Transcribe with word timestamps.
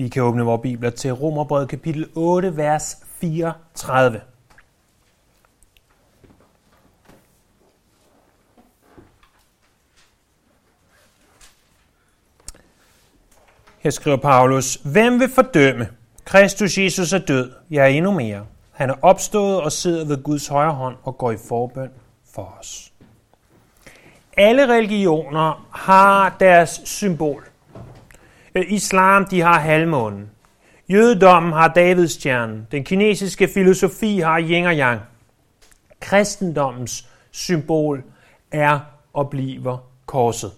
Vi 0.00 0.08
kan 0.08 0.22
åbne 0.22 0.44
vores 0.44 0.62
bibler 0.62 0.90
til 0.90 1.12
Romerbrevet 1.12 1.68
kapitel 1.68 2.08
8, 2.14 2.56
vers 2.56 2.96
34. 3.20 4.20
Her 13.78 13.90
skriver 13.90 14.16
Paulus, 14.16 14.74
Hvem 14.74 15.20
vil 15.20 15.28
fordømme? 15.28 15.88
Kristus 16.24 16.78
Jesus 16.78 17.12
er 17.12 17.18
død, 17.18 17.52
jeg 17.70 17.84
er 17.84 17.88
endnu 17.88 18.10
mere. 18.10 18.46
Han 18.72 18.90
er 18.90 18.94
opstået 19.02 19.60
og 19.60 19.72
sidder 19.72 20.04
ved 20.04 20.22
Guds 20.22 20.48
højre 20.48 20.72
hånd 20.72 20.96
og 21.02 21.18
går 21.18 21.30
i 21.30 21.36
forbøn 21.48 21.90
for 22.34 22.56
os. 22.60 22.92
Alle 24.36 24.68
religioner 24.68 25.66
har 25.70 26.36
deres 26.40 26.80
symbol. 26.84 27.49
Øh, 28.54 28.64
islam 28.68 29.26
de 29.26 29.40
har 29.40 29.60
halvmånen. 29.60 30.30
Jødedommen 30.88 31.52
har 31.52 31.68
Davidstjernen. 31.68 32.66
Den 32.72 32.84
kinesiske 32.84 33.48
filosofi 33.48 34.18
har 34.18 34.40
yin 34.40 34.66
og 34.66 34.74
yang. 34.74 35.00
Kristendommens 36.00 37.08
symbol 37.30 38.02
er 38.52 38.80
og 39.12 39.30
bliver 39.30 39.76
korset. 40.06 40.52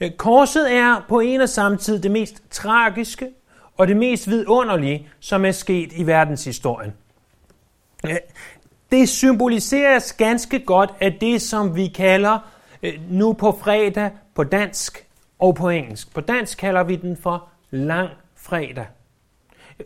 Øh, 0.00 0.10
korset 0.10 0.72
er 0.72 1.04
på 1.08 1.20
en 1.20 1.40
og 1.40 1.48
samme 1.48 1.78
tid 1.78 1.98
det 1.98 2.10
mest 2.10 2.42
tragiske 2.50 3.28
og 3.76 3.88
det 3.88 3.96
mest 3.96 4.28
vidunderlige, 4.28 5.08
som 5.20 5.44
er 5.44 5.52
sket 5.52 5.92
i 5.92 6.06
verdenshistorien. 6.06 6.92
Øh, 8.06 8.16
det 8.92 9.08
symboliseres 9.08 10.12
ganske 10.12 10.58
godt 10.58 10.90
af 11.00 11.12
det, 11.20 11.42
som 11.42 11.76
vi 11.76 11.86
kalder 11.86 12.38
nu 13.10 13.32
på 13.32 13.58
fredag 13.62 14.10
på 14.34 14.44
dansk 14.44 15.07
og 15.38 15.54
på 15.54 15.68
engelsk. 15.68 16.14
På 16.14 16.20
dansk 16.20 16.58
kalder 16.58 16.82
vi 16.82 16.96
den 16.96 17.16
for 17.16 17.48
lang 17.70 18.10
fredag. 18.36 18.86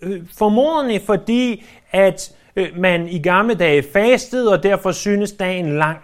Øh, 0.02 0.22
formodentlig 0.38 1.02
fordi, 1.06 1.64
at 1.90 2.34
øh, 2.56 2.68
man 2.76 3.08
i 3.08 3.22
gamle 3.22 3.54
dage 3.54 3.84
fastede, 3.92 4.52
og 4.52 4.62
derfor 4.62 4.92
synes 4.92 5.32
dagen 5.32 5.78
lang. 5.78 5.98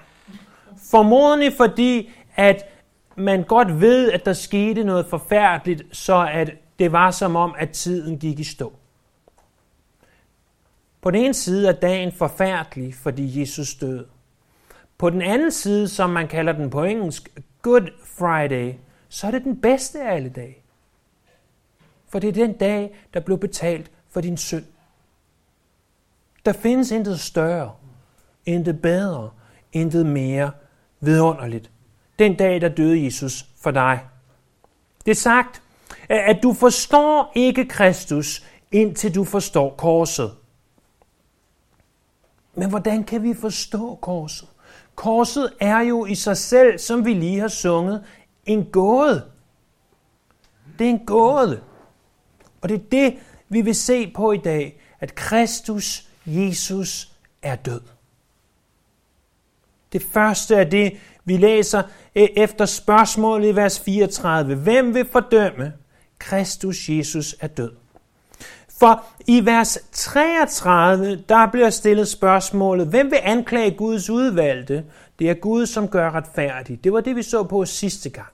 Formodentlig 0.90 1.52
fordi, 1.56 2.10
at 2.36 2.64
man 3.16 3.42
godt 3.42 3.80
ved, 3.80 4.12
at 4.12 4.24
der 4.24 4.32
skete 4.32 4.84
noget 4.84 5.06
forfærdeligt, 5.06 5.82
så 5.92 6.28
at 6.32 6.50
det 6.78 6.92
var 6.92 7.10
som 7.10 7.36
om, 7.36 7.54
at 7.58 7.70
tiden 7.70 8.18
gik 8.18 8.38
i 8.38 8.44
stå. 8.44 8.72
På 11.00 11.10
den 11.10 11.24
ene 11.24 11.34
side 11.34 11.68
er 11.68 11.72
dagen 11.72 12.12
forfærdelig, 12.12 12.94
fordi 12.94 13.40
Jesus 13.40 13.74
døde. 13.74 14.06
På 14.98 15.10
den 15.10 15.22
anden 15.22 15.50
side, 15.50 15.88
som 15.88 16.10
man 16.10 16.28
kalder 16.28 16.52
den 16.52 16.70
på 16.70 16.84
engelsk, 16.84 17.28
Good 17.62 17.88
Friday, 18.04 18.72
så 19.08 19.26
er 19.26 19.30
det 19.30 19.44
den 19.44 19.60
bedste 19.60 20.02
af 20.02 20.14
alle 20.14 20.28
dage. 20.28 20.56
For 22.08 22.18
det 22.18 22.28
er 22.28 22.32
den 22.32 22.52
dag, 22.52 22.94
der 23.14 23.20
blev 23.20 23.38
betalt 23.38 23.90
for 24.10 24.20
din 24.20 24.36
synd. 24.36 24.64
Der 26.44 26.52
findes 26.52 26.90
intet 26.90 27.20
større, 27.20 27.72
intet 28.46 28.82
bedre, 28.82 29.30
intet 29.72 30.06
mere 30.06 30.50
vidunderligt. 31.00 31.70
Den 32.18 32.34
dag, 32.34 32.60
der 32.60 32.68
døde 32.68 33.04
Jesus 33.04 33.46
for 33.60 33.70
dig. 33.70 34.00
Det 35.04 35.10
er 35.10 35.14
sagt, 35.14 35.62
at 36.08 36.38
du 36.42 36.52
forstår 36.52 37.32
ikke 37.34 37.64
Kristus, 37.64 38.44
indtil 38.72 39.14
du 39.14 39.24
forstår 39.24 39.74
korset. 39.74 40.34
Men 42.54 42.68
hvordan 42.68 43.04
kan 43.04 43.22
vi 43.22 43.34
forstå 43.34 43.94
korset? 43.94 44.48
Korset 44.94 45.52
er 45.60 45.80
jo 45.80 46.06
i 46.06 46.14
sig 46.14 46.36
selv, 46.36 46.78
som 46.78 47.04
vi 47.04 47.14
lige 47.14 47.40
har 47.40 47.48
sunget, 47.48 48.04
en 48.48 48.64
gåde. 48.64 49.24
Det 50.78 50.84
er 50.84 50.90
en 50.90 51.06
gåde. 51.06 51.60
Og 52.60 52.68
det 52.68 52.74
er 52.74 52.84
det, 52.90 53.18
vi 53.48 53.60
vil 53.60 53.74
se 53.74 54.12
på 54.16 54.32
i 54.32 54.36
dag, 54.36 54.80
at 55.00 55.14
Kristus, 55.14 56.08
Jesus, 56.26 57.12
er 57.42 57.56
død. 57.56 57.80
Det 59.92 60.02
første 60.02 60.54
er 60.54 60.64
det, 60.64 60.92
vi 61.24 61.36
læser 61.36 61.82
e, 62.14 62.38
efter 62.38 62.66
spørgsmålet 62.66 63.48
i 63.48 63.56
vers 63.56 63.80
34. 63.80 64.54
Hvem 64.54 64.94
vil 64.94 65.08
fordømme? 65.12 65.72
Kristus 66.18 66.88
Jesus 66.88 67.36
er 67.40 67.46
død. 67.46 67.72
For 68.80 69.04
i 69.26 69.46
vers 69.46 69.78
33, 69.92 71.24
der 71.28 71.46
bliver 71.50 71.70
stillet 71.70 72.08
spørgsmålet, 72.08 72.86
hvem 72.86 73.10
vil 73.10 73.20
anklage 73.22 73.70
Guds 73.70 74.10
udvalgte? 74.10 74.84
Det 75.18 75.30
er 75.30 75.34
Gud, 75.34 75.66
som 75.66 75.88
gør 75.88 76.10
retfærdigt. 76.10 76.84
Det 76.84 76.92
var 76.92 77.00
det, 77.00 77.16
vi 77.16 77.22
så 77.22 77.42
på 77.42 77.64
sidste 77.64 78.10
gang. 78.10 78.28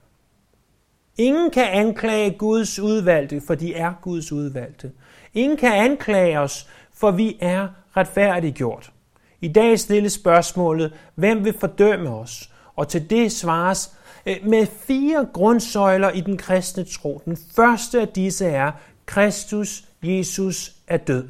Ingen 1.18 1.50
kan 1.50 1.64
anklage 1.64 2.30
Guds 2.30 2.78
udvalgte, 2.78 3.40
for 3.46 3.54
de 3.54 3.74
er 3.74 3.92
Guds 4.02 4.32
udvalgte. 4.32 4.92
Ingen 5.34 5.56
kan 5.56 5.72
anklage 5.72 6.40
os, 6.40 6.68
for 6.94 7.10
vi 7.10 7.36
er 7.40 7.68
retfærdiggjort. 7.96 8.92
I 9.40 9.48
dag 9.48 9.80
stilles 9.80 10.12
spørgsmålet, 10.12 10.92
hvem 11.14 11.44
vil 11.44 11.58
fordømme 11.60 12.10
os? 12.10 12.50
Og 12.76 12.88
til 12.88 13.10
det 13.10 13.32
svares 13.32 13.92
øh, 14.26 14.36
med 14.42 14.66
fire 14.66 15.26
grundsøjler 15.32 16.10
i 16.10 16.20
den 16.20 16.36
kristne 16.36 16.84
tro. 16.84 17.22
Den 17.24 17.38
første 17.56 18.00
af 18.00 18.08
disse 18.08 18.46
er, 18.46 18.72
Kristus 19.06 19.84
Jesus 20.02 20.72
er 20.88 20.96
død. 20.96 21.28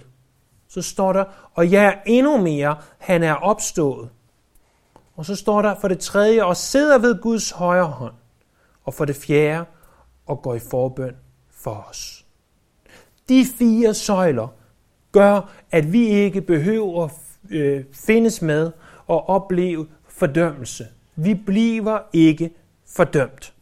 Så 0.68 0.82
står 0.82 1.12
der, 1.12 1.24
og 1.54 1.72
jeg 1.72 1.84
er 1.84 1.94
endnu 2.06 2.36
mere, 2.36 2.76
han 2.98 3.22
er 3.22 3.34
opstået. 3.34 4.08
Og 5.16 5.24
så 5.24 5.36
står 5.36 5.62
der 5.62 5.74
for 5.80 5.88
det 5.88 5.98
tredje, 5.98 6.44
og 6.44 6.56
sidder 6.56 6.98
ved 6.98 7.20
Guds 7.20 7.50
højre 7.50 7.86
hånd. 7.86 8.14
Og 8.84 8.94
for 8.94 9.04
det 9.04 9.16
fjerde, 9.16 9.64
og 10.26 10.42
går 10.42 10.54
i 10.54 10.60
forbøn 10.70 11.16
for 11.50 11.86
os. 11.90 12.26
De 13.28 13.44
fire 13.58 13.94
søjler 13.94 14.48
gør, 15.12 15.52
at 15.70 15.92
vi 15.92 16.08
ikke 16.08 16.40
behøver 16.40 17.08
øh, 17.50 17.84
findes 17.92 18.42
med 18.42 18.72
og 19.06 19.28
opleve 19.28 19.86
fordømmelse. 20.08 20.86
Vi 21.16 21.34
bliver 21.34 21.98
ikke 22.12 22.50
fordømt. 22.86 23.54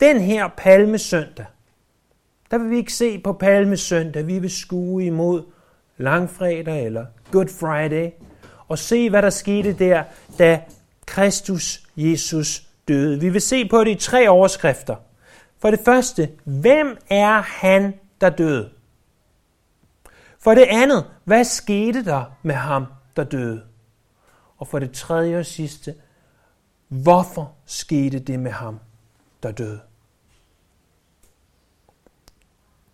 Den 0.00 0.20
her 0.20 0.48
palmesøndag, 0.56 1.46
der 2.50 2.58
vil 2.58 2.70
vi 2.70 2.76
ikke 2.76 2.92
se 2.92 3.18
på 3.18 3.32
palmesøndag, 3.32 4.26
vi 4.26 4.38
vil 4.38 4.50
skue 4.50 5.04
imod 5.04 5.42
langfredag 5.96 6.86
eller 6.86 7.06
Good 7.32 7.48
Friday, 7.48 8.10
og 8.68 8.78
se, 8.78 9.10
hvad 9.10 9.22
der 9.22 9.30
skete 9.30 9.72
der, 9.72 10.04
da 10.38 10.60
Kristus 11.06 11.82
Jesus 11.96 12.67
døde. 12.88 13.20
Vi 13.20 13.28
vil 13.28 13.40
se 13.40 13.68
på 13.68 13.84
det 13.84 13.90
i 13.90 13.94
tre 13.94 14.28
overskrifter. 14.28 14.96
For 15.58 15.70
det 15.70 15.80
første, 15.84 16.30
hvem 16.44 16.96
er 17.10 17.40
han, 17.40 17.94
der 18.20 18.30
døde? 18.30 18.70
For 20.38 20.54
det 20.54 20.66
andet, 20.70 21.04
hvad 21.24 21.44
skete 21.44 22.04
der 22.04 22.24
med 22.42 22.54
ham, 22.54 22.86
der 23.16 23.24
døde? 23.24 23.62
Og 24.58 24.68
for 24.68 24.78
det 24.78 24.92
tredje 24.92 25.38
og 25.38 25.46
sidste, 25.46 25.94
hvorfor 26.88 27.52
skete 27.66 28.18
det 28.18 28.40
med 28.40 28.50
ham, 28.50 28.80
der 29.42 29.52
døde? 29.52 29.80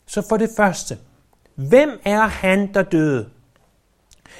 Så 0.06 0.22
for 0.28 0.36
det 0.36 0.50
første, 0.56 0.98
hvem 1.54 2.00
er 2.04 2.26
han, 2.26 2.74
der 2.74 2.82
døde? 2.82 3.30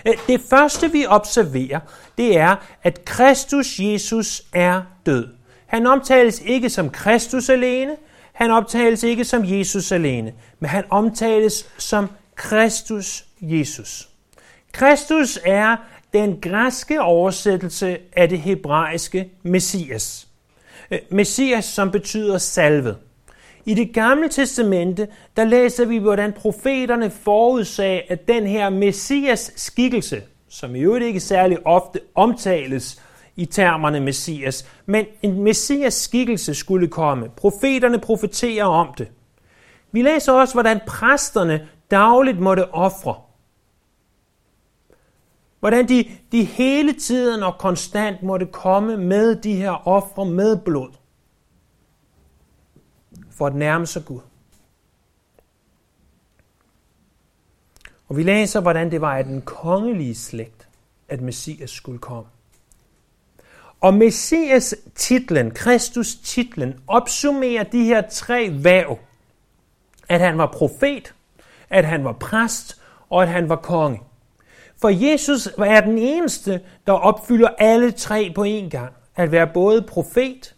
Øh, 0.07 0.15
det 0.27 0.41
første, 0.41 0.93
vi 0.93 1.07
observerer, 1.07 1.81
det 2.19 2.39
er, 2.39 2.57
at 2.83 3.05
Kristus 3.05 3.81
Jesus 3.81 4.43
er 4.53 4.83
død. 5.07 5.29
Han 5.75 5.87
omtales 5.87 6.43
ikke 6.47 6.71
som 6.71 6.91
Kristus 6.91 7.49
alene, 7.49 7.97
han 8.33 8.51
omtales 8.51 9.03
ikke 9.03 9.25
som 9.25 9.43
Jesus 9.45 9.93
alene, 9.93 10.33
men 10.61 10.71
han 10.71 10.85
omtales 10.91 11.69
som 11.79 12.09
Kristus 12.35 13.25
Jesus. 13.41 14.09
Kristus 14.73 15.39
er 15.45 15.77
den 16.13 16.41
græske 16.41 17.01
oversættelse 17.01 17.99
af 18.17 18.29
det 18.29 18.39
hebraiske 18.39 19.31
Messias. 19.43 20.29
Øh, 20.91 20.99
Messias, 21.11 21.65
som 21.65 21.91
betyder 21.91 22.39
salvet. 22.39 22.97
I 23.65 23.75
det 23.75 23.95
gamle 23.95 24.29
testamente, 24.29 25.09
der 25.37 25.45
læser 25.45 25.85
vi, 25.85 25.99
hvordan 25.99 26.33
profeterne 26.33 27.11
forudsagde, 27.11 28.03
at 28.09 28.29
den 28.29 28.47
her 28.47 28.71
Messias 28.71 29.53
skikkelse, 29.57 30.23
som 30.49 30.77
i 30.77 30.81
øvrigt 30.81 31.05
ikke 31.05 31.21
særlig 31.21 31.67
ofte 31.67 32.01
omtales 32.15 33.04
i 33.37 33.47
termerne 33.47 34.01
Messias, 34.01 34.67
men 34.87 35.07
en 35.23 35.43
Messias 35.43 35.95
skikkelse 35.95 36.55
skulle 36.55 36.89
komme. 36.89 37.29
Profeterne 37.29 37.99
profeterer 37.99 38.65
om 38.65 38.95
det. 38.99 39.09
Vi 39.93 40.03
læser 40.03 40.33
også, 40.33 40.55
hvordan 40.55 40.81
præsterne 40.87 41.69
dagligt 41.91 42.41
måtte 42.41 42.75
ofre. 42.75 43.15
Hvordan 45.61 45.89
de, 45.89 46.11
de 46.33 46.45
hele 46.45 46.93
tiden 46.93 47.43
og 47.43 47.59
konstant 47.59 48.23
måtte 48.23 48.47
komme 48.47 48.97
med 48.97 49.37
de 49.37 49.55
her 49.55 49.89
ofre 49.89 50.27
med 50.27 50.57
blod 50.57 50.91
for 53.31 53.47
at 53.47 53.55
nærme 53.55 53.87
sig 53.87 54.05
Gud. 54.05 54.21
Og 58.09 58.17
vi 58.17 58.23
læser, 58.23 58.61
hvordan 58.61 58.91
det 58.91 59.01
var 59.01 59.17
af 59.17 59.25
den 59.25 59.43
kongelige 59.43 60.15
slægt, 60.15 60.69
at 61.09 61.21
Messias 61.21 61.71
skulle 61.71 61.99
komme. 61.99 62.29
Og 63.85 63.95
Messias 63.95 64.75
titlen, 64.95 65.51
Kristus 65.51 66.15
titlen, 66.15 66.81
opsummerer 66.87 67.63
de 67.63 67.85
her 67.85 68.03
tre 68.11 68.51
væv. 68.53 68.99
at 70.09 70.21
han 70.21 70.39
var 70.39 70.47
profet, 70.47 71.15
at 71.71 71.85
han 71.85 72.05
var 72.05 72.13
præst 72.13 72.83
og 73.11 73.23
at 73.23 73.29
han 73.29 73.49
var 73.49 73.57
konge. 73.57 74.01
For 74.81 74.89
Jesus 74.89 75.47
er 75.47 75.81
den 75.81 75.99
eneste, 75.99 76.61
der 76.87 76.93
opfylder 76.93 77.49
alle 77.59 77.93
tre 77.93 78.33
på 78.35 78.45
én 78.45 78.69
gang. 78.69 78.93
At 79.17 79.33
være 79.33 79.47
både 79.55 79.83
profet 79.83 80.55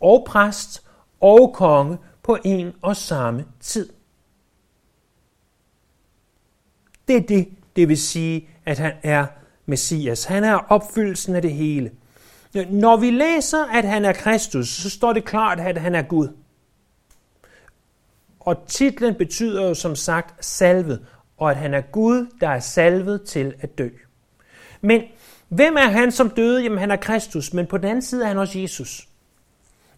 og 0.00 0.24
præst 0.28 0.82
og 1.20 1.54
konge 1.54 1.98
på 2.22 2.38
en 2.44 2.72
og 2.82 2.96
samme 2.96 3.44
tid. 3.60 3.92
Det 7.08 7.16
er 7.16 7.20
det, 7.20 7.48
det 7.76 7.88
vil 7.88 7.98
sige, 7.98 8.48
at 8.64 8.78
han 8.78 8.92
er 9.02 9.26
Messias. 9.66 10.24
Han 10.24 10.44
er 10.44 10.54
opfyldelsen 10.54 11.36
af 11.36 11.42
det 11.42 11.52
hele. 11.52 11.90
Når 12.54 12.96
vi 12.96 13.10
læser, 13.10 13.64
at 13.64 13.84
han 13.84 14.04
er 14.04 14.12
Kristus, 14.12 14.68
så 14.68 14.90
står 14.90 15.12
det 15.12 15.24
klart, 15.24 15.60
at 15.60 15.78
han 15.78 15.94
er 15.94 16.02
Gud. 16.02 16.28
Og 18.40 18.66
titlen 18.66 19.14
betyder 19.14 19.68
jo 19.68 19.74
som 19.74 19.96
sagt 19.96 20.44
salvet, 20.44 21.06
og 21.36 21.50
at 21.50 21.56
han 21.56 21.74
er 21.74 21.80
Gud, 21.80 22.26
der 22.40 22.48
er 22.48 22.60
salvet 22.60 23.22
til 23.22 23.54
at 23.60 23.78
dø. 23.78 23.88
Men 24.80 25.02
hvem 25.48 25.76
er 25.76 25.88
han 25.88 26.12
som 26.12 26.30
døde? 26.30 26.62
Jamen 26.62 26.78
han 26.78 26.90
er 26.90 26.96
Kristus, 26.96 27.52
men 27.52 27.66
på 27.66 27.78
den 27.78 27.86
anden 27.86 28.02
side 28.02 28.24
er 28.24 28.28
han 28.28 28.38
også 28.38 28.58
Jesus. 28.58 29.08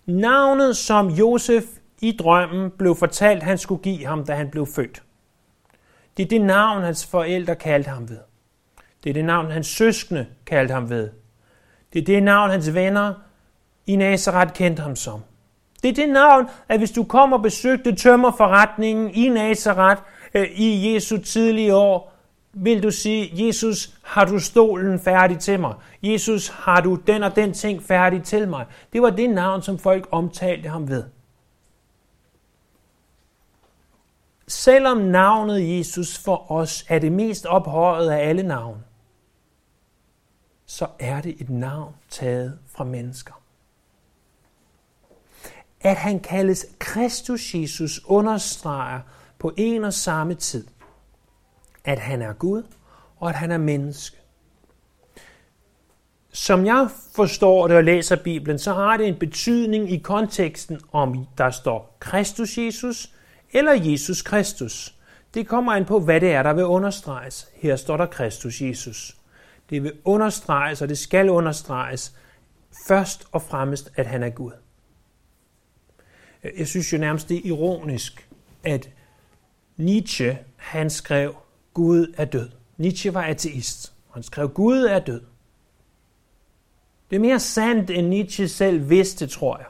Navnet, 0.06 0.76
som 0.76 1.08
Josef 1.08 1.64
i 2.00 2.16
drømmen 2.16 2.70
blev 2.70 2.96
fortalt, 2.96 3.42
han 3.42 3.58
skulle 3.58 3.82
give 3.82 4.06
ham, 4.06 4.26
da 4.26 4.34
han 4.34 4.50
blev 4.50 4.66
født. 4.66 5.02
Det 6.16 6.22
er 6.22 6.28
det 6.28 6.40
navn, 6.40 6.82
hans 6.82 7.06
forældre 7.06 7.56
kaldte 7.56 7.90
ham 7.90 8.08
ved. 8.08 8.18
Det 9.04 9.10
er 9.10 9.14
det 9.14 9.24
navn, 9.24 9.50
hans 9.50 9.66
søskende 9.66 10.26
kaldte 10.46 10.74
ham 10.74 10.90
ved. 10.90 11.10
Det 11.94 12.00
er 12.00 12.04
det 12.04 12.22
navn, 12.22 12.50
hans 12.50 12.74
venner 12.74 13.14
i 13.86 13.96
Nazareth 13.96 14.52
kendte 14.52 14.82
ham 14.82 14.96
som. 14.96 15.20
Det 15.82 15.90
er 15.90 15.94
det 15.94 16.08
navn, 16.08 16.46
at 16.68 16.78
hvis 16.78 16.90
du 16.90 17.04
kom 17.04 17.32
og 17.32 17.42
besøgte 17.42 17.94
tømmerforretningen 17.94 19.10
i 19.14 19.28
Nazareth 19.28 20.02
øh, 20.34 20.46
i 20.50 20.94
Jesu 20.94 21.16
tidlige 21.18 21.74
år, 21.74 22.14
vil 22.52 22.82
du 22.82 22.90
sige, 22.90 23.46
Jesus, 23.46 23.94
har 24.02 24.24
du 24.24 24.38
stolen 24.38 25.00
færdig 25.00 25.38
til 25.38 25.60
mig? 25.60 25.74
Jesus, 26.02 26.48
har 26.48 26.80
du 26.80 26.94
den 26.94 27.22
og 27.22 27.36
den 27.36 27.52
ting 27.52 27.82
færdig 27.82 28.22
til 28.22 28.48
mig? 28.48 28.66
Det 28.92 29.02
var 29.02 29.10
det 29.10 29.30
navn, 29.30 29.62
som 29.62 29.78
folk 29.78 30.08
omtalte 30.10 30.68
ham 30.68 30.88
ved. 30.88 31.04
Selvom 34.48 34.98
navnet 34.98 35.78
Jesus 35.78 36.18
for 36.18 36.52
os 36.52 36.84
er 36.88 36.98
det 36.98 37.12
mest 37.12 37.46
ophøjet 37.46 38.10
af 38.10 38.28
alle 38.28 38.42
navne, 38.42 38.80
så 40.74 40.86
er 40.98 41.20
det 41.20 41.40
et 41.40 41.50
navn 41.50 41.94
taget 42.10 42.58
fra 42.68 42.84
mennesker. 42.84 43.42
At 45.80 45.96
han 45.96 46.20
kaldes 46.20 46.66
Kristus 46.78 47.54
Jesus 47.54 48.00
understreger 48.04 49.00
på 49.38 49.52
en 49.56 49.84
og 49.84 49.92
samme 49.92 50.34
tid, 50.34 50.66
at 51.84 51.98
han 51.98 52.22
er 52.22 52.32
Gud 52.32 52.62
og 53.16 53.28
at 53.28 53.34
han 53.34 53.50
er 53.50 53.58
menneske. 53.58 54.16
Som 56.32 56.66
jeg 56.66 56.88
forstår 57.14 57.68
det 57.68 57.76
og 57.76 57.84
læser 57.84 58.16
Bibelen, 58.16 58.58
så 58.58 58.72
har 58.72 58.96
det 58.96 59.08
en 59.08 59.18
betydning 59.18 59.92
i 59.92 59.98
konteksten, 59.98 60.80
om 60.92 61.26
der 61.38 61.50
står 61.50 61.96
Kristus 62.00 62.58
Jesus 62.58 63.12
eller 63.52 63.72
Jesus 63.72 64.22
Kristus. 64.22 64.94
Det 65.34 65.48
kommer 65.48 65.72
an 65.72 65.84
på, 65.84 66.00
hvad 66.00 66.20
det 66.20 66.32
er, 66.32 66.42
der 66.42 66.52
vil 66.52 66.64
understreges. 66.64 67.48
Her 67.54 67.76
står 67.76 67.96
der 67.96 68.06
Kristus 68.06 68.60
Jesus. 68.60 69.16
Det 69.74 69.82
vil 69.82 69.92
understreges, 70.04 70.82
og 70.82 70.88
det 70.88 70.98
skal 70.98 71.30
understreges, 71.30 72.14
først 72.86 73.26
og 73.32 73.42
fremmest, 73.42 73.92
at 73.96 74.06
han 74.06 74.22
er 74.22 74.30
Gud. 74.30 74.52
Jeg 76.58 76.66
synes 76.66 76.92
jo 76.92 76.98
nærmest, 76.98 77.28
det 77.28 77.36
er 77.36 77.40
ironisk, 77.44 78.28
at 78.64 78.90
Nietzsche, 79.76 80.38
han 80.56 80.90
skrev, 80.90 81.34
Gud 81.72 82.14
er 82.16 82.24
død. 82.24 82.50
Nietzsche 82.76 83.14
var 83.14 83.22
ateist. 83.22 83.92
Han 84.12 84.22
skrev, 84.22 84.48
Gud 84.48 84.84
er 84.84 84.98
død. 84.98 85.20
Det 87.10 87.16
er 87.16 87.20
mere 87.20 87.40
sandt, 87.40 87.90
end 87.90 88.08
Nietzsche 88.08 88.48
selv 88.48 88.90
vidste, 88.90 89.26
tror 89.26 89.56
jeg, 89.56 89.66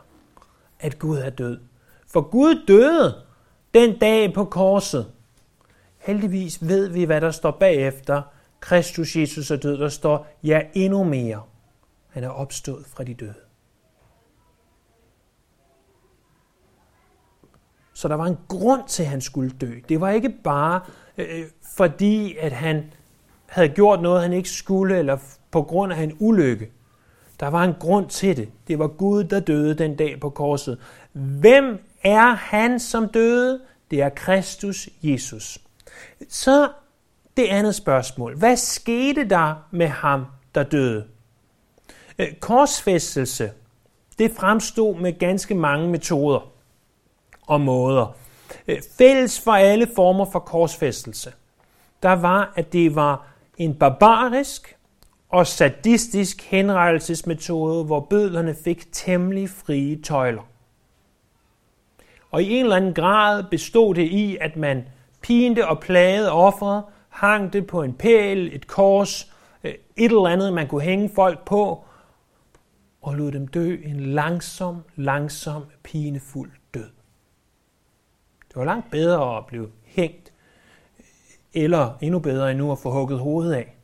at 0.80 0.98
Gud 0.98 1.18
er 1.18 1.30
død. 1.30 1.60
For 2.06 2.20
Gud 2.20 2.64
døde 2.68 3.22
den 3.74 3.98
dag 3.98 4.34
på 4.34 4.44
korset. 4.44 5.12
Heldigvis 5.98 6.68
ved 6.68 6.88
vi, 6.88 7.04
hvad 7.04 7.20
der 7.20 7.30
står 7.30 7.50
bagefter. 7.50 8.22
Kristus 8.64 9.16
Jesus 9.16 9.50
er 9.50 9.56
død. 9.56 9.78
Der 9.78 9.88
står, 9.88 10.26
ja, 10.44 10.60
endnu 10.74 11.04
mere. 11.04 11.42
Han 12.08 12.24
er 12.24 12.28
opstået 12.28 12.86
fra 12.86 13.04
de 13.04 13.14
døde. 13.14 13.34
Så 17.94 18.08
der 18.08 18.14
var 18.14 18.26
en 18.26 18.38
grund 18.48 18.82
til, 18.88 19.02
at 19.02 19.08
han 19.08 19.20
skulle 19.20 19.50
dø. 19.50 19.72
Det 19.88 20.00
var 20.00 20.10
ikke 20.10 20.28
bare 20.44 20.80
øh, 21.18 21.44
fordi, 21.76 22.36
at 22.36 22.52
han 22.52 22.92
havde 23.46 23.68
gjort 23.68 24.02
noget, 24.02 24.22
han 24.22 24.32
ikke 24.32 24.50
skulle, 24.50 24.98
eller 24.98 25.18
på 25.50 25.62
grund 25.62 25.92
af 25.92 26.02
en 26.02 26.16
ulykke. 26.18 26.70
Der 27.40 27.46
var 27.46 27.64
en 27.64 27.74
grund 27.80 28.08
til 28.08 28.36
det. 28.36 28.48
Det 28.68 28.78
var 28.78 28.86
Gud, 28.86 29.24
der 29.24 29.40
døde 29.40 29.74
den 29.74 29.96
dag 29.96 30.20
på 30.20 30.30
korset. 30.30 30.78
Hvem 31.12 31.78
er 32.04 32.34
han, 32.34 32.80
som 32.80 33.08
døde? 33.08 33.60
Det 33.90 34.02
er 34.02 34.08
Kristus 34.08 34.88
Jesus. 35.02 35.58
Så 36.28 36.68
det 37.36 37.46
andet 37.46 37.74
spørgsmål. 37.74 38.38
Hvad 38.38 38.56
skete 38.56 39.24
der 39.24 39.54
med 39.70 39.88
ham, 39.88 40.26
der 40.54 40.62
døde? 40.62 41.04
Øh, 42.18 42.34
korsfæstelse, 42.40 43.52
det 44.18 44.30
fremstod 44.30 44.96
med 44.96 45.18
ganske 45.18 45.54
mange 45.54 45.88
metoder 45.88 46.50
og 47.46 47.60
måder. 47.60 48.16
Øh, 48.68 48.82
fælles 48.98 49.40
for 49.40 49.52
alle 49.52 49.88
former 49.94 50.24
for 50.32 50.38
korsfæstelse, 50.38 51.32
der 52.02 52.12
var, 52.12 52.52
at 52.56 52.72
det 52.72 52.94
var 52.94 53.26
en 53.58 53.74
barbarisk 53.74 54.76
og 55.28 55.46
sadistisk 55.46 56.42
henrettelsesmetode, 56.42 57.84
hvor 57.84 58.00
bødlerne 58.00 58.56
fik 58.64 58.92
temmelig 58.92 59.50
frie 59.50 60.02
tøjler. 60.02 60.42
Og 62.30 62.42
i 62.42 62.54
en 62.54 62.64
eller 62.64 62.76
anden 62.76 62.94
grad 62.94 63.44
bestod 63.50 63.94
det 63.94 64.02
i, 64.02 64.36
at 64.40 64.56
man 64.56 64.88
pinte 65.20 65.68
og 65.68 65.80
plagede 65.80 66.32
offeret, 66.32 66.84
hang 67.14 67.52
det 67.52 67.66
på 67.66 67.82
en 67.82 67.94
pæl, 67.94 68.54
et 68.54 68.66
kors, 68.66 69.32
øh, 69.64 69.74
et 69.96 70.04
eller 70.04 70.26
andet, 70.26 70.52
man 70.52 70.68
kunne 70.68 70.82
hænge 70.82 71.10
folk 71.14 71.44
på, 71.44 71.84
og 73.02 73.14
lod 73.14 73.32
dem 73.32 73.48
dø 73.48 73.76
en 73.84 74.00
langsom, 74.00 74.82
langsom, 74.96 75.64
pinefuld 75.82 76.52
død. 76.74 76.90
Det 78.48 78.56
var 78.56 78.64
langt 78.64 78.90
bedre 78.90 79.36
at 79.36 79.46
blive 79.46 79.70
hængt, 79.84 80.32
eller 81.52 81.98
endnu 82.00 82.18
bedre 82.18 82.50
endnu 82.50 82.72
at 82.72 82.78
få 82.78 82.90
hugget 82.90 83.18
hovedet 83.18 83.54
af. 83.54 83.76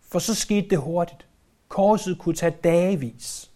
For 0.00 0.18
så 0.18 0.34
skete 0.34 0.68
det 0.68 0.78
hurtigt. 0.78 1.26
Korset 1.68 2.18
kunne 2.18 2.34
tage 2.34 2.56
dagevis. 2.64 3.50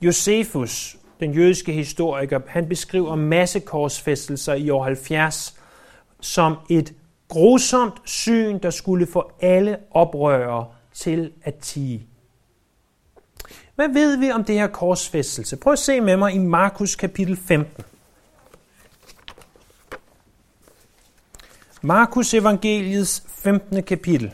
Josefus, 0.00 0.96
den 1.20 1.34
jødiske 1.34 1.72
historiker, 1.72 2.40
han 2.46 2.68
beskriver 2.68 3.14
massekorsfæstelser 3.14 4.54
i 4.54 4.70
år 4.70 4.84
70 4.84 5.56
som 6.20 6.56
et 6.70 6.94
grusomt 7.28 7.94
syn, 8.04 8.58
der 8.58 8.70
skulle 8.70 9.06
få 9.06 9.32
alle 9.40 9.78
oprørere 9.90 10.66
til 10.94 11.32
at 11.42 11.54
tige. 11.54 12.06
Hvad 13.74 13.88
ved 13.88 14.16
vi 14.16 14.30
om 14.30 14.44
det 14.44 14.54
her 14.54 14.66
korsfæstelse? 14.66 15.56
Prøv 15.56 15.72
at 15.72 15.78
se 15.78 16.00
med 16.00 16.16
mig 16.16 16.34
i 16.34 16.38
Markus 16.38 16.96
kapitel 16.96 17.36
15. 17.36 17.84
Markus 21.82 22.34
evangeliets 22.34 23.22
15. 23.28 23.82
kapitel. 23.82 24.32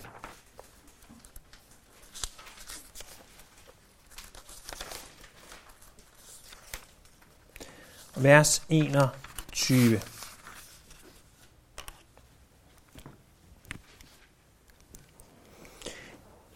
Vers 8.22 8.62
21. 8.68 10.00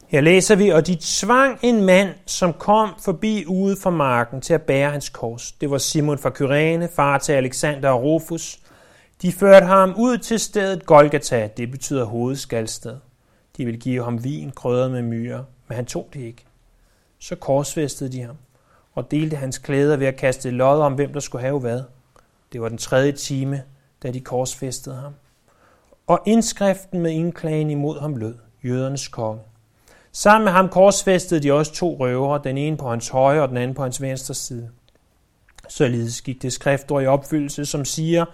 Her 0.07 0.21
læser 0.21 0.57
vi, 0.57 0.69
og 0.69 0.87
de 0.87 0.97
tvang 1.01 1.59
en 1.63 1.83
mand, 1.83 2.15
som 2.27 2.53
kom 2.53 2.91
forbi 3.05 3.45
ude 3.47 3.77
fra 3.83 3.91
marken 3.91 4.41
til 4.41 4.55
at 4.55 4.63
bære 4.63 4.91
hans 4.91 5.09
kors. 5.09 5.53
Det 5.53 5.71
var 5.71 5.79
Simon 5.79 6.19
fra 6.19 6.31
Kyrene, 6.31 6.89
far 6.89 7.19
til 7.19 7.33
Alexander 7.33 7.89
og 7.91 8.03
Rufus. 8.03 8.59
De 9.23 9.33
førte 9.33 9.67
ham 9.67 9.95
ud 9.99 10.19
til 10.19 10.41
stedet 10.41 10.87
Golgata, 10.87 11.49
det 11.57 11.71
betyder 11.71 12.05
hovedskalsted. 12.05 12.97
De 13.57 13.65
ville 13.65 13.81
give 13.81 14.05
ham 14.05 14.25
vin 14.25 14.51
krydret 14.51 14.91
med 14.91 15.03
myrer, 15.03 15.45
men 15.69 15.77
han 15.77 15.87
tog 15.87 16.09
det 16.13 16.21
ikke. 16.21 16.45
Så 17.19 17.37
korsfæstede 17.37 18.13
de 18.13 18.23
ham 18.23 18.37
og 18.97 19.11
delte 19.11 19.37
hans 19.37 19.59
klæder 19.59 19.97
ved 19.97 20.07
at 20.07 20.17
kaste 20.17 20.51
lod 20.51 20.81
om, 20.81 20.95
hvem 20.95 21.13
der 21.13 21.21
skulle 21.21 21.43
have 21.43 21.61
hvad. 21.61 21.83
Det 22.53 22.61
var 22.61 22.69
den 22.69 22.79
tredje 22.79 23.13
time, 23.13 23.63
da 24.03 24.11
de 24.11 24.21
korsfæstede 24.21 24.97
ham. 24.97 25.13
Og 26.07 26.21
indskriften 26.27 27.01
med 27.01 27.11
indklagen 27.11 27.71
imod 27.71 28.01
ham 28.01 28.17
lød, 28.17 28.35
jødernes 28.65 29.09
konge. 29.09 29.41
Sammen 30.13 30.45
med 30.45 30.53
ham 30.53 30.69
korsfæstede 30.69 31.43
de 31.43 31.53
også 31.53 31.73
to 31.73 31.97
røvere, 32.01 32.41
den 32.45 32.59
ene 32.59 32.77
på 32.77 32.91
hans 32.91 33.09
højre 33.09 33.43
og 33.43 33.49
den 33.49 33.57
anden 33.57 33.75
på 33.75 33.83
hans 33.83 34.03
venstre 34.03 34.35
side. 34.35 34.71
Således 35.69 36.23
gik 36.23 36.43
det 36.43 36.53
skriftord 36.53 37.03
i 37.03 37.07
opfyldelse, 37.07 37.67
som 37.67 37.85
siger, 37.85 38.25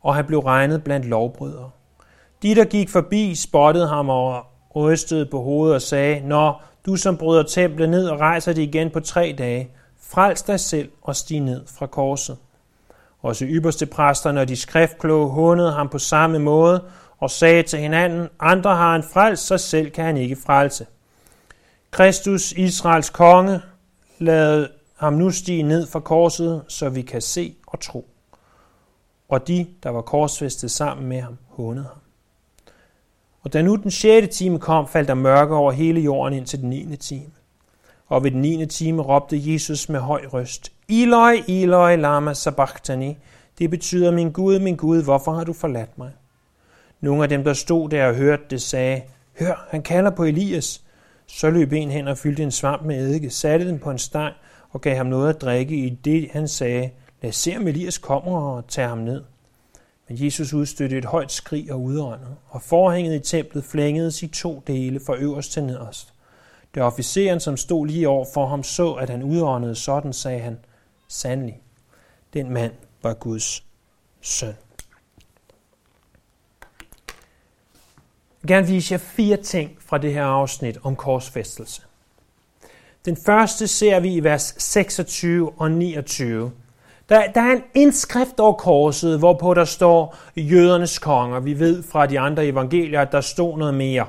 og 0.00 0.14
han 0.14 0.26
blev 0.26 0.38
regnet 0.38 0.84
blandt 0.84 1.06
lovbrydere. 1.06 1.70
De, 2.42 2.54
der 2.54 2.64
gik 2.64 2.88
forbi, 2.88 3.34
spottede 3.34 3.88
ham 3.88 4.08
og 4.08 4.44
rystede 4.76 5.26
på 5.26 5.42
hovedet 5.42 5.74
og 5.74 5.82
sagde, 5.82 6.28
Nå, 6.28 6.54
du 6.86 6.96
som 6.96 7.16
bryder 7.16 7.42
templet 7.42 7.88
ned 7.88 8.08
og 8.08 8.20
rejser 8.20 8.52
det 8.52 8.62
igen 8.62 8.90
på 8.90 9.00
tre 9.00 9.34
dage, 9.38 9.70
frels 10.10 10.42
dig 10.42 10.60
selv 10.60 10.90
og 11.02 11.16
stig 11.16 11.40
ned 11.40 11.66
fra 11.66 11.86
korset. 11.86 12.38
Også 13.22 13.44
ypperste 13.44 13.86
præsterne 13.86 14.40
og 14.40 14.48
de 14.48 14.56
skriftkloge 14.56 15.30
hundede 15.30 15.72
ham 15.72 15.88
på 15.88 15.98
samme 15.98 16.38
måde 16.38 16.84
og 17.18 17.30
sagde 17.30 17.62
til 17.62 17.78
hinanden, 17.78 18.28
andre 18.40 18.76
har 18.76 18.92
han 18.92 19.02
frelst, 19.02 19.46
så 19.46 19.58
selv 19.58 19.90
kan 19.90 20.04
han 20.04 20.16
ikke 20.16 20.36
frelse. 20.46 20.86
Kristus, 21.90 22.52
Israels 22.52 23.10
konge, 23.10 23.60
lad 24.18 24.68
ham 24.96 25.12
nu 25.12 25.30
stige 25.30 25.62
ned 25.62 25.86
fra 25.86 26.00
korset, 26.00 26.62
så 26.68 26.88
vi 26.88 27.02
kan 27.02 27.20
se 27.20 27.54
og 27.66 27.80
tro. 27.80 28.08
Og 29.28 29.48
de, 29.48 29.66
der 29.82 29.90
var 29.90 30.02
korsfæstet 30.02 30.70
sammen 30.70 31.06
med 31.06 31.20
ham, 31.20 31.38
hundede 31.48 31.86
ham. 31.86 31.98
Og 33.42 33.52
da 33.52 33.62
nu 33.62 33.76
den 33.76 33.90
sjette 33.90 34.28
time 34.28 34.58
kom, 34.58 34.88
faldt 34.88 35.08
der 35.08 35.14
mørke 35.14 35.54
over 35.54 35.72
hele 35.72 36.00
jorden 36.00 36.38
ind 36.38 36.46
til 36.46 36.60
den 36.60 36.70
9. 36.70 36.96
time. 36.96 37.30
Og 38.10 38.24
ved 38.24 38.30
den 38.30 38.40
9. 38.40 38.66
time 38.66 39.02
råbte 39.02 39.52
Jesus 39.52 39.88
med 39.88 40.00
høj 40.00 40.26
røst, 40.32 40.72
Eloi, 40.88 41.42
Eloi, 41.48 41.96
lama 41.96 42.34
sabachthani. 42.34 43.18
Det 43.58 43.70
betyder, 43.70 44.10
min 44.10 44.32
Gud, 44.32 44.58
min 44.58 44.76
Gud, 44.76 45.02
hvorfor 45.02 45.32
har 45.32 45.44
du 45.44 45.52
forladt 45.52 45.98
mig? 45.98 46.10
Nogle 47.00 47.22
af 47.22 47.28
dem, 47.28 47.44
der 47.44 47.52
stod 47.52 47.88
der 47.88 48.06
og 48.06 48.14
hørte 48.14 48.42
det, 48.50 48.62
sagde, 48.62 49.02
Hør, 49.38 49.66
han 49.70 49.82
kalder 49.82 50.10
på 50.10 50.24
Elias. 50.24 50.82
Så 51.26 51.50
løb 51.50 51.72
en 51.72 51.90
hen 51.90 52.08
og 52.08 52.18
fyldte 52.18 52.42
en 52.42 52.50
svamp 52.50 52.82
med 52.84 52.96
eddike, 52.96 53.30
satte 53.30 53.68
den 53.68 53.78
på 53.78 53.90
en 53.90 53.98
stang 53.98 54.34
og 54.70 54.80
gav 54.80 54.96
ham 54.96 55.06
noget 55.06 55.34
at 55.34 55.40
drikke 55.40 55.76
i 55.76 55.88
det, 55.88 56.28
han 56.32 56.48
sagde, 56.48 56.90
lad 57.22 57.28
os 57.28 57.36
se, 57.36 57.56
om 57.56 57.66
Elias 57.66 57.98
kommer 57.98 58.40
og 58.40 58.68
tager 58.68 58.88
ham 58.88 58.98
ned. 58.98 59.22
Men 60.08 60.24
Jesus 60.24 60.52
udstødte 60.52 60.98
et 60.98 61.04
højt 61.04 61.32
skrig 61.32 61.72
og 61.72 61.82
udåndede, 61.82 62.36
og 62.48 62.62
forhænget 62.62 63.14
i 63.14 63.36
templet 63.36 63.64
flængedes 63.64 64.22
i 64.22 64.26
to 64.26 64.62
dele 64.66 65.00
fra 65.06 65.16
øverst 65.16 65.52
til 65.52 65.64
nederst. 65.64 66.14
Da 66.74 66.80
officeren, 66.80 67.40
som 67.40 67.56
stod 67.56 67.86
lige 67.86 68.08
over 68.08 68.26
for 68.34 68.46
ham, 68.46 68.62
så, 68.62 68.92
at 68.92 69.10
han 69.10 69.22
udåndede 69.22 69.74
sådan, 69.74 70.12
sagde 70.12 70.40
han, 70.40 70.58
sandelig, 71.08 71.60
den 72.32 72.50
mand 72.50 72.72
var 73.02 73.14
Guds 73.14 73.64
søn. 74.20 74.54
Jeg 78.42 78.48
vil 78.48 78.48
gerne 78.48 78.66
vise 78.66 78.92
jer 78.92 78.98
fire 78.98 79.36
ting 79.36 79.70
fra 79.80 79.98
det 79.98 80.12
her 80.14 80.24
afsnit 80.24 80.78
om 80.82 80.96
korsfæstelse. 80.96 81.82
Den 83.04 83.16
første 83.26 83.66
ser 83.66 84.00
vi 84.00 84.14
i 84.14 84.24
vers 84.24 84.54
26 84.58 85.52
og 85.56 85.70
29. 85.70 86.52
Der, 87.08 87.32
der 87.32 87.40
er 87.40 87.52
en 87.52 87.62
indskrift 87.74 88.40
over 88.40 88.52
korset, 88.52 89.18
hvorpå 89.18 89.54
der 89.54 89.64
står 89.64 90.16
jødernes 90.36 90.98
konger. 90.98 91.40
Vi 91.40 91.58
ved 91.58 91.82
fra 91.82 92.06
de 92.06 92.20
andre 92.20 92.46
evangelier, 92.46 93.00
at 93.00 93.12
der 93.12 93.20
stod 93.20 93.58
noget 93.58 93.74
mere. 93.74 94.06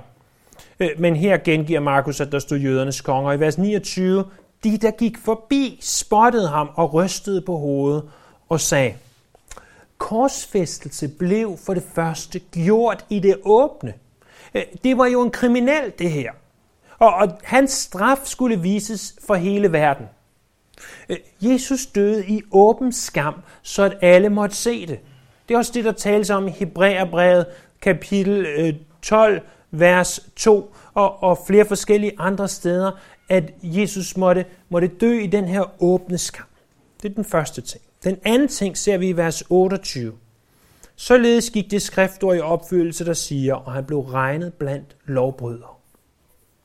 Øh, 0.82 0.90
men 0.98 1.16
her 1.16 1.38
gengiver 1.38 1.80
Markus, 1.80 2.22
at 2.22 2.32
der 2.32 2.40
stod 2.40 2.58
jødernes 2.58 3.02
konger. 3.02 3.32
I 3.32 3.40
vers 3.40 3.58
29, 3.58 4.26
de 4.64 4.78
der 4.78 4.92
gik 4.92 5.18
forbi, 5.18 5.80
spottede 5.82 6.48
ham 6.48 6.70
og 6.76 6.94
rystede 6.94 7.42
på 7.42 7.58
hovedet 7.58 8.04
og 8.50 8.60
sagde, 8.60 8.94
korsfæstelse 9.98 11.08
blev 11.08 11.58
for 11.66 11.74
det 11.74 11.84
første 11.96 12.40
gjort 12.40 13.06
i 13.10 13.20
det 13.20 13.36
åbne. 13.44 13.94
Øh, 14.56 14.64
det 14.84 14.98
var 14.98 15.06
jo 15.06 15.22
en 15.22 15.32
kriminel, 15.32 15.94
det 16.00 16.12
her. 16.12 16.32
Og, 17.00 17.14
og 17.14 17.40
hans 17.44 17.72
straf 17.72 18.20
skulle 18.24 18.62
vises 18.62 19.16
for 19.28 19.36
hele 19.36 19.72
verden. 19.72 20.06
Øh, 21.10 21.18
Jesus 21.42 21.86
døde 21.86 22.28
i 22.28 22.42
åben 22.52 22.92
skam, 22.92 23.36
så 23.62 23.84
at 23.84 23.98
alle 24.02 24.30
måtte 24.30 24.56
se 24.56 24.88
det. 24.88 25.00
Det 25.48 25.54
er 25.54 25.58
også 25.58 25.72
det, 25.74 25.86
der 25.86 25.92
tales 25.92 26.30
om 26.30 26.48
i 26.48 26.52
Hebræerbrevet 26.52 27.46
kapitel 27.82 28.80
12, 29.02 29.42
vers 29.72 30.20
2, 30.36 30.74
og, 30.94 31.24
og 31.24 31.38
flere 31.48 31.66
forskellige 31.66 32.14
andre 32.18 32.48
steder, 32.48 32.92
at 33.30 33.54
Jesus 33.64 34.18
måtte, 34.18 34.46
måtte 34.70 34.88
dø 34.88 35.20
i 35.20 35.28
den 35.28 35.48
her 35.48 35.84
åbne 35.84 36.18
skam. 36.18 36.46
Det 37.02 37.12
er 37.12 37.16
den 37.16 37.26
første 37.26 37.62
ting. 37.62 37.84
Den 38.04 38.18
anden 38.24 38.48
ting 38.48 38.78
ser 38.78 38.98
vi 38.98 39.10
i 39.10 39.18
vers 39.18 39.44
28. 39.50 40.14
Således 40.96 41.50
gik 41.50 41.72
det 41.72 41.82
skriftord 41.82 42.36
i 42.36 42.40
opfyldelse, 42.40 43.06
der 43.06 43.14
siger, 43.14 43.56
og 43.56 43.72
han 43.72 43.86
blev 43.86 44.00
regnet 44.00 44.54
blandt 44.54 44.96
lovbrydere. 45.06 45.70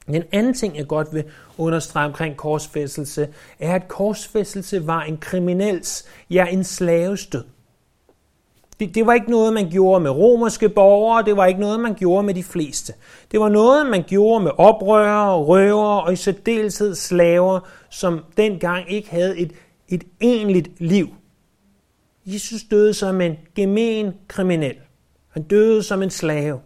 Den 0.07 0.23
anden 0.33 0.55
ting, 0.55 0.77
jeg 0.77 0.87
godt 0.87 1.09
vil 1.15 1.25
understrege 1.59 2.07
omkring 2.07 2.37
korsfæstelse, 2.37 3.29
er, 3.59 3.75
at 3.75 3.89
korsfæstelse 3.89 4.87
var 4.87 5.03
en 5.03 5.19
kriminels, 5.19 6.05
ja 6.31 6.47
en 6.47 6.65
slaves 6.65 7.27
død. 7.27 7.45
Det, 8.81 8.95
det 8.95 9.07
var 9.07 9.15
ikke 9.15 9.31
noget, 9.31 9.53
man 9.53 9.71
gjorde 9.71 10.01
med 10.01 10.11
romerske 10.11 10.69
borgere, 10.69 11.25
det 11.25 11.37
var 11.37 11.47
ikke 11.47 11.61
noget, 11.61 11.81
man 11.81 11.95
gjorde 11.95 12.27
med 12.27 12.35
de 12.35 12.43
fleste. 12.43 12.93
Det 13.33 13.41
var 13.41 13.49
noget, 13.49 13.87
man 13.87 14.05
gjorde 14.07 14.45
med 14.45 14.51
oprørere, 14.59 15.37
røvere 15.37 16.03
og 16.03 16.13
i 16.13 16.17
særdeleshed 16.17 16.95
slaver, 16.95 17.61
som 17.91 18.21
dengang 18.37 18.93
ikke 18.93 19.11
havde 19.11 19.39
et, 19.39 19.53
et 19.89 20.05
enligt 20.21 20.81
liv. 20.81 21.09
Jesus 22.27 22.63
døde 22.71 22.95
som 22.95 23.21
en 23.21 23.37
gemen 23.55 24.15
kriminel. 24.29 24.77
Han 25.33 25.43
døde 25.43 25.83
som 25.83 26.03
en 26.03 26.11
slave. 26.11 26.61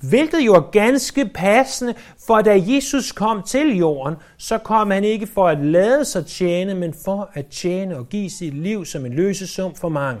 Hvilket 0.00 0.40
jo 0.40 0.54
er 0.54 0.70
ganske 0.70 1.30
passende, 1.34 1.94
for 2.26 2.40
da 2.40 2.62
Jesus 2.66 3.12
kom 3.12 3.42
til 3.42 3.76
jorden, 3.76 4.14
så 4.36 4.58
kom 4.58 4.90
han 4.90 5.04
ikke 5.04 5.26
for 5.26 5.48
at 5.48 5.64
lade 5.64 6.04
sig 6.04 6.26
tjene, 6.26 6.74
men 6.74 6.94
for 7.04 7.30
at 7.34 7.46
tjene 7.46 7.96
og 7.96 8.08
give 8.08 8.30
sit 8.30 8.54
liv 8.54 8.84
som 8.84 9.06
en 9.06 9.12
løsesum 9.12 9.74
for 9.74 9.88
mange. 9.88 10.20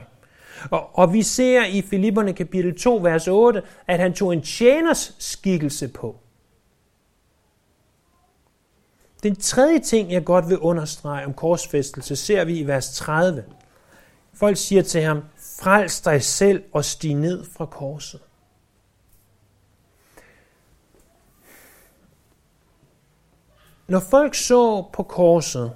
Og, 0.70 0.98
og 0.98 1.12
vi 1.12 1.22
ser 1.22 1.64
i 1.64 1.82
Filipperne 1.82 2.32
kapitel 2.32 2.78
2, 2.78 2.96
vers 2.96 3.28
8, 3.28 3.62
at 3.86 4.00
han 4.00 4.14
tog 4.14 4.32
en 4.32 4.42
tjeners 4.42 5.16
skikkelse 5.18 5.88
på. 5.88 6.16
Den 9.22 9.36
tredje 9.36 9.78
ting, 9.78 10.12
jeg 10.12 10.24
godt 10.24 10.48
vil 10.48 10.58
understrege 10.58 11.26
om 11.26 11.34
korsfæstelse, 11.34 12.16
ser 12.16 12.44
vi 12.44 12.58
i 12.58 12.66
vers 12.66 12.96
30. 12.96 13.44
Folk 14.34 14.56
siger 14.56 14.82
til 14.82 15.02
ham, 15.02 15.22
frels 15.60 16.00
dig 16.00 16.22
selv 16.22 16.64
og 16.72 16.84
stig 16.84 17.14
ned 17.14 17.44
fra 17.56 17.66
korset. 17.66 18.20
Når 23.88 24.00
folk 24.00 24.34
så 24.34 24.84
på 24.92 25.02
korset, 25.02 25.72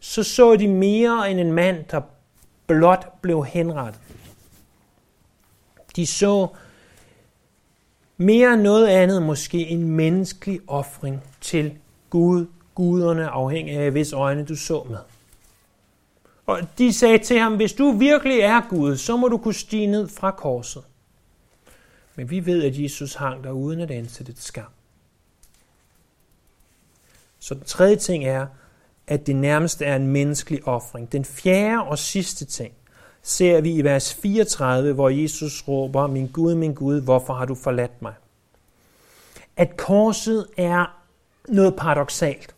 så 0.00 0.22
så 0.22 0.56
de 0.56 0.68
mere 0.68 1.30
end 1.30 1.40
en 1.40 1.52
mand, 1.52 1.84
der 1.84 2.00
blot 2.68 3.20
blev 3.22 3.44
henrettet. 3.44 4.00
De 5.96 6.06
så 6.06 6.48
mere 8.16 8.54
end 8.54 8.62
noget 8.62 8.86
andet 8.86 9.22
måske 9.22 9.58
en 9.66 9.90
menneskelig 9.90 10.60
offring 10.66 11.22
til 11.40 11.78
Gud, 12.10 12.46
guderne, 12.74 13.28
afhængig 13.28 13.76
af 13.76 13.90
hvis 13.90 14.12
øjne 14.12 14.44
du 14.44 14.56
så 14.56 14.86
med. 14.88 14.98
Og 16.46 16.60
de 16.78 16.92
sagde 16.92 17.18
til 17.18 17.38
ham, 17.38 17.56
hvis 17.56 17.72
du 17.72 17.90
virkelig 17.90 18.40
er 18.40 18.60
Gud, 18.68 18.96
så 18.96 19.16
må 19.16 19.28
du 19.28 19.38
kunne 19.38 19.54
stige 19.54 19.86
ned 19.86 20.08
fra 20.08 20.30
korset. 20.30 20.84
Men 22.14 22.30
vi 22.30 22.46
ved, 22.46 22.64
at 22.64 22.82
Jesus 22.82 23.14
hang 23.14 23.44
der 23.44 23.50
uden 23.50 23.80
at 23.80 23.90
ansætte 23.90 24.32
et 24.32 24.42
skam. 24.42 24.70
Så 27.38 27.54
den 27.54 27.64
tredje 27.64 27.96
ting 27.96 28.24
er, 28.24 28.46
at 29.08 29.26
det 29.26 29.36
nærmest 29.36 29.82
er 29.82 29.96
en 29.96 30.06
menneskelig 30.06 30.68
offring. 30.68 31.12
Den 31.12 31.24
fjerde 31.24 31.82
og 31.82 31.98
sidste 31.98 32.44
ting 32.44 32.72
ser 33.22 33.60
vi 33.60 33.72
i 33.72 33.84
vers 33.84 34.14
34, 34.14 34.92
hvor 34.92 35.08
Jesus 35.08 35.68
råber, 35.68 36.06
min 36.06 36.26
Gud, 36.26 36.54
min 36.54 36.74
Gud, 36.74 37.00
hvorfor 37.00 37.34
har 37.34 37.44
du 37.44 37.54
forladt 37.54 38.02
mig? 38.02 38.14
At 39.56 39.76
korset 39.76 40.46
er 40.56 40.98
noget 41.48 41.76
paradoxalt. 41.76 42.54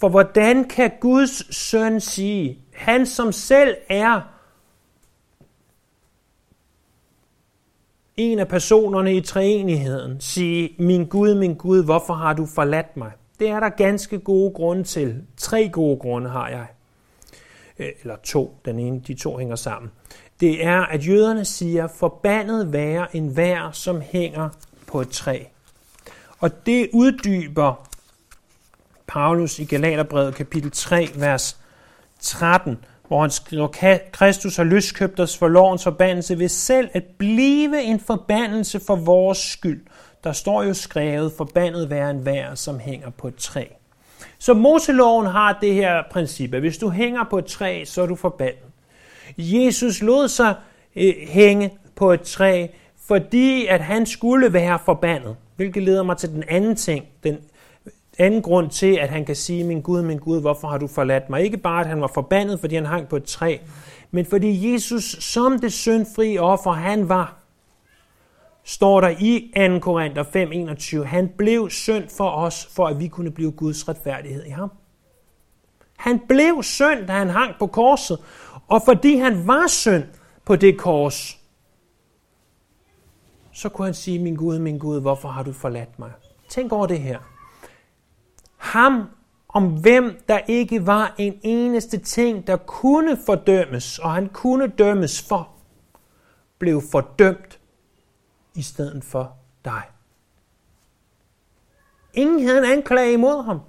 For 0.00 0.08
hvordan 0.08 0.64
kan 0.64 0.92
Guds 1.00 1.56
søn 1.56 2.00
sige, 2.00 2.58
han 2.72 3.06
som 3.06 3.32
selv 3.32 3.76
er 3.88 4.20
en 8.16 8.38
af 8.38 8.48
personerne 8.48 9.14
i 9.14 9.20
treenigheden, 9.20 10.20
sige, 10.20 10.74
min 10.78 11.06
Gud, 11.06 11.34
min 11.34 11.54
Gud, 11.54 11.84
hvorfor 11.84 12.14
har 12.14 12.32
du 12.32 12.46
forladt 12.46 12.96
mig? 12.96 13.12
Det 13.40 13.48
er 13.48 13.60
der 13.60 13.68
ganske 13.68 14.18
gode 14.18 14.50
grunde 14.50 14.84
til. 14.84 15.22
Tre 15.36 15.68
gode 15.68 15.98
grunde 15.98 16.30
har 16.30 16.48
jeg. 16.48 16.66
Øh, 17.78 17.88
eller 18.00 18.16
to. 18.16 18.56
Den 18.64 18.78
ene, 18.78 19.00
de 19.00 19.14
to 19.14 19.38
hænger 19.38 19.56
sammen. 19.56 19.90
Det 20.40 20.64
er, 20.64 20.80
at 20.80 21.06
jøderne 21.06 21.44
siger, 21.44 21.86
forbandet 21.86 22.72
være 22.72 23.16
en 23.16 23.36
vær, 23.36 23.70
som 23.72 24.00
hænger 24.00 24.48
på 24.86 25.00
et 25.00 25.08
træ. 25.08 25.38
Og 26.38 26.66
det 26.66 26.88
uddyber 26.92 27.88
Paulus 29.06 29.58
i 29.58 29.64
Galaterbrevet 29.64 30.34
kapitel 30.34 30.70
3, 30.70 31.08
vers 31.14 31.58
13, 32.20 32.84
hvor 33.08 33.20
han 33.20 33.30
skriver, 33.30 33.98
Kristus 34.12 34.56
har 34.56 34.64
løskøbt 34.64 35.20
os 35.20 35.38
for 35.38 35.48
lovens 35.48 35.84
forbandelse 35.84 36.38
ved 36.38 36.48
selv 36.48 36.88
at 36.92 37.04
blive 37.18 37.82
en 37.82 38.00
forbandelse 38.00 38.80
for 38.80 38.96
vores 38.96 39.38
skyld. 39.38 39.84
Der 40.24 40.32
står 40.32 40.62
jo 40.62 40.74
skrevet, 40.74 41.32
forbandet 41.36 41.90
være 41.90 42.10
en 42.10 42.24
vær, 42.24 42.54
som 42.54 42.78
hænger 42.78 43.10
på 43.10 43.28
et 43.28 43.36
træ. 43.36 43.64
Så 44.38 44.54
Moseloven 44.54 45.26
har 45.26 45.58
det 45.60 45.74
her 45.74 46.02
princip, 46.10 46.54
at 46.54 46.60
hvis 46.60 46.78
du 46.78 46.90
hænger 46.90 47.24
på 47.30 47.38
et 47.38 47.44
træ, 47.44 47.84
så 47.84 48.02
er 48.02 48.06
du 48.06 48.14
forbandet. 48.14 48.64
Jesus 49.38 50.02
lod 50.02 50.28
sig 50.28 50.54
øh, 50.96 51.14
hænge 51.28 51.72
på 51.96 52.12
et 52.12 52.20
træ, 52.20 52.66
fordi 53.06 53.66
at 53.66 53.80
han 53.80 54.06
skulle 54.06 54.52
være 54.52 54.78
forbandet. 54.84 55.36
Hvilket 55.56 55.82
leder 55.82 56.02
mig 56.02 56.16
til 56.16 56.28
den 56.28 56.44
anden 56.48 56.76
ting, 56.76 57.04
den 57.24 57.38
anden 58.18 58.42
grund 58.42 58.70
til, 58.70 58.96
at 58.96 59.08
han 59.08 59.24
kan 59.24 59.36
sige, 59.36 59.64
min 59.64 59.80
Gud, 59.80 60.02
min 60.02 60.18
Gud, 60.18 60.40
hvorfor 60.40 60.68
har 60.68 60.78
du 60.78 60.86
forladt 60.86 61.30
mig? 61.30 61.42
Ikke 61.42 61.56
bare, 61.56 61.80
at 61.80 61.86
han 61.86 62.00
var 62.00 62.10
forbandet, 62.14 62.60
fordi 62.60 62.74
han 62.74 62.86
hang 62.86 63.08
på 63.08 63.16
et 63.16 63.24
træ, 63.24 63.56
men 64.10 64.26
fordi 64.26 64.72
Jesus 64.72 65.16
som 65.20 65.58
det 65.58 65.72
syndfri 65.72 66.38
offer, 66.38 66.72
han 66.72 67.08
var, 67.08 67.43
står 68.64 69.00
der 69.00 69.08
i 69.08 69.52
2. 69.56 69.78
Korinther 69.78 70.22
5:21, 70.22 71.04
han 71.04 71.28
blev 71.38 71.70
synd 71.70 72.08
for 72.08 72.30
os, 72.30 72.66
for 72.66 72.86
at 72.86 72.98
vi 72.98 73.08
kunne 73.08 73.30
blive 73.30 73.52
Guds 73.52 73.88
retfærdighed 73.88 74.44
i 74.44 74.50
ham. 74.50 74.70
Han 75.96 76.20
blev 76.28 76.62
synd, 76.62 77.06
da 77.06 77.12
han 77.12 77.28
hang 77.28 77.54
på 77.58 77.66
korset, 77.66 78.18
og 78.68 78.82
fordi 78.84 79.16
han 79.16 79.46
var 79.46 79.66
synd 79.66 80.04
på 80.44 80.56
det 80.56 80.78
kors, 80.78 81.38
så 83.52 83.68
kunne 83.68 83.84
han 83.84 83.94
sige, 83.94 84.18
min 84.18 84.36
Gud, 84.36 84.58
min 84.58 84.78
Gud, 84.78 85.00
hvorfor 85.00 85.28
har 85.28 85.42
du 85.42 85.52
forladt 85.52 85.98
mig? 85.98 86.12
Tænk 86.48 86.72
over 86.72 86.86
det 86.86 87.00
her. 87.00 87.18
Ham, 88.56 89.04
om 89.48 89.66
hvem 89.66 90.22
der 90.28 90.38
ikke 90.48 90.86
var 90.86 91.14
en 91.18 91.40
eneste 91.42 91.98
ting, 91.98 92.46
der 92.46 92.56
kunne 92.56 93.18
fordømmes, 93.26 93.98
og 93.98 94.12
han 94.12 94.28
kunne 94.28 94.66
dømmes 94.66 95.22
for, 95.28 95.48
blev 96.58 96.82
fordømt 96.92 97.60
i 98.54 98.62
stedet 98.62 99.04
for 99.04 99.36
dig. 99.64 99.82
Ingen 102.14 102.46
havde 102.46 102.58
en 102.58 102.64
anklage 102.64 103.12
imod 103.12 103.44
ham. 103.44 103.60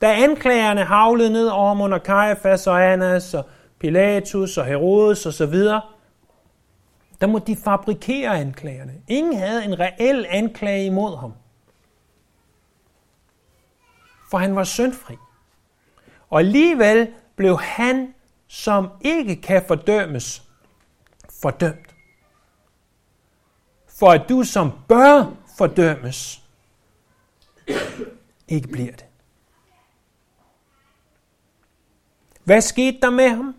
Da 0.00 0.14
anklagerne 0.14 0.84
havlede 0.84 1.30
ned 1.30 1.46
over 1.48 1.68
ham 1.68 1.80
under 1.80 1.98
Kajafas 1.98 2.66
og 2.66 2.92
Annas 2.92 3.34
og 3.34 3.44
Pilatus 3.78 4.58
og 4.58 4.64
Herodes 4.66 5.26
og 5.26 5.32
så 5.32 5.46
videre, 5.46 5.80
der 7.20 7.26
måtte 7.26 7.46
de 7.46 7.56
fabrikere 7.56 8.40
anklagerne. 8.40 9.02
Ingen 9.08 9.38
havde 9.38 9.64
en 9.64 9.80
reel 9.80 10.26
anklage 10.28 10.86
imod 10.86 11.16
ham. 11.18 11.34
For 14.30 14.38
han 14.38 14.56
var 14.56 14.64
syndfri. 14.64 15.16
Og 16.30 16.38
alligevel 16.38 17.08
blev 17.36 17.58
han, 17.58 18.14
som 18.48 18.88
ikke 19.00 19.36
kan 19.36 19.62
fordømmes, 19.68 20.42
fordømt. 21.42 21.91
For 23.98 24.10
at 24.10 24.28
du, 24.28 24.44
som 24.44 24.72
bør 24.88 25.24
fordømmes, 25.58 26.42
ikke 28.48 28.68
bliver 28.68 28.92
det. 28.92 29.04
Hvad 32.44 32.60
skete 32.60 32.98
der 33.02 33.10
med 33.10 33.28
ham? 33.28 33.54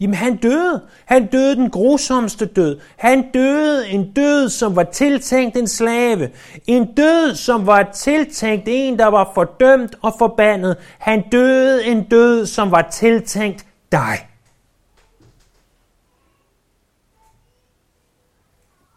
Jamen 0.00 0.14
han 0.14 0.36
døde. 0.36 0.82
Han 1.04 1.26
døde 1.26 1.56
den 1.56 1.70
grusomste 1.70 2.46
død. 2.46 2.80
Han 2.96 3.30
døde 3.34 3.88
en 3.88 4.12
død, 4.12 4.48
som 4.48 4.76
var 4.76 4.82
tiltænkt 4.82 5.56
en 5.56 5.66
slave. 5.68 6.30
En 6.66 6.94
død, 6.94 7.34
som 7.34 7.66
var 7.66 7.82
tiltænkt 7.82 8.64
en, 8.66 8.98
der 8.98 9.06
var 9.06 9.30
fordømt 9.34 9.94
og 10.02 10.14
forbandet. 10.18 10.76
Han 10.98 11.24
døde 11.32 11.86
en 11.86 12.04
død, 12.08 12.46
som 12.46 12.70
var 12.70 12.82
tiltænkt 12.82 13.66
dig. 13.92 14.28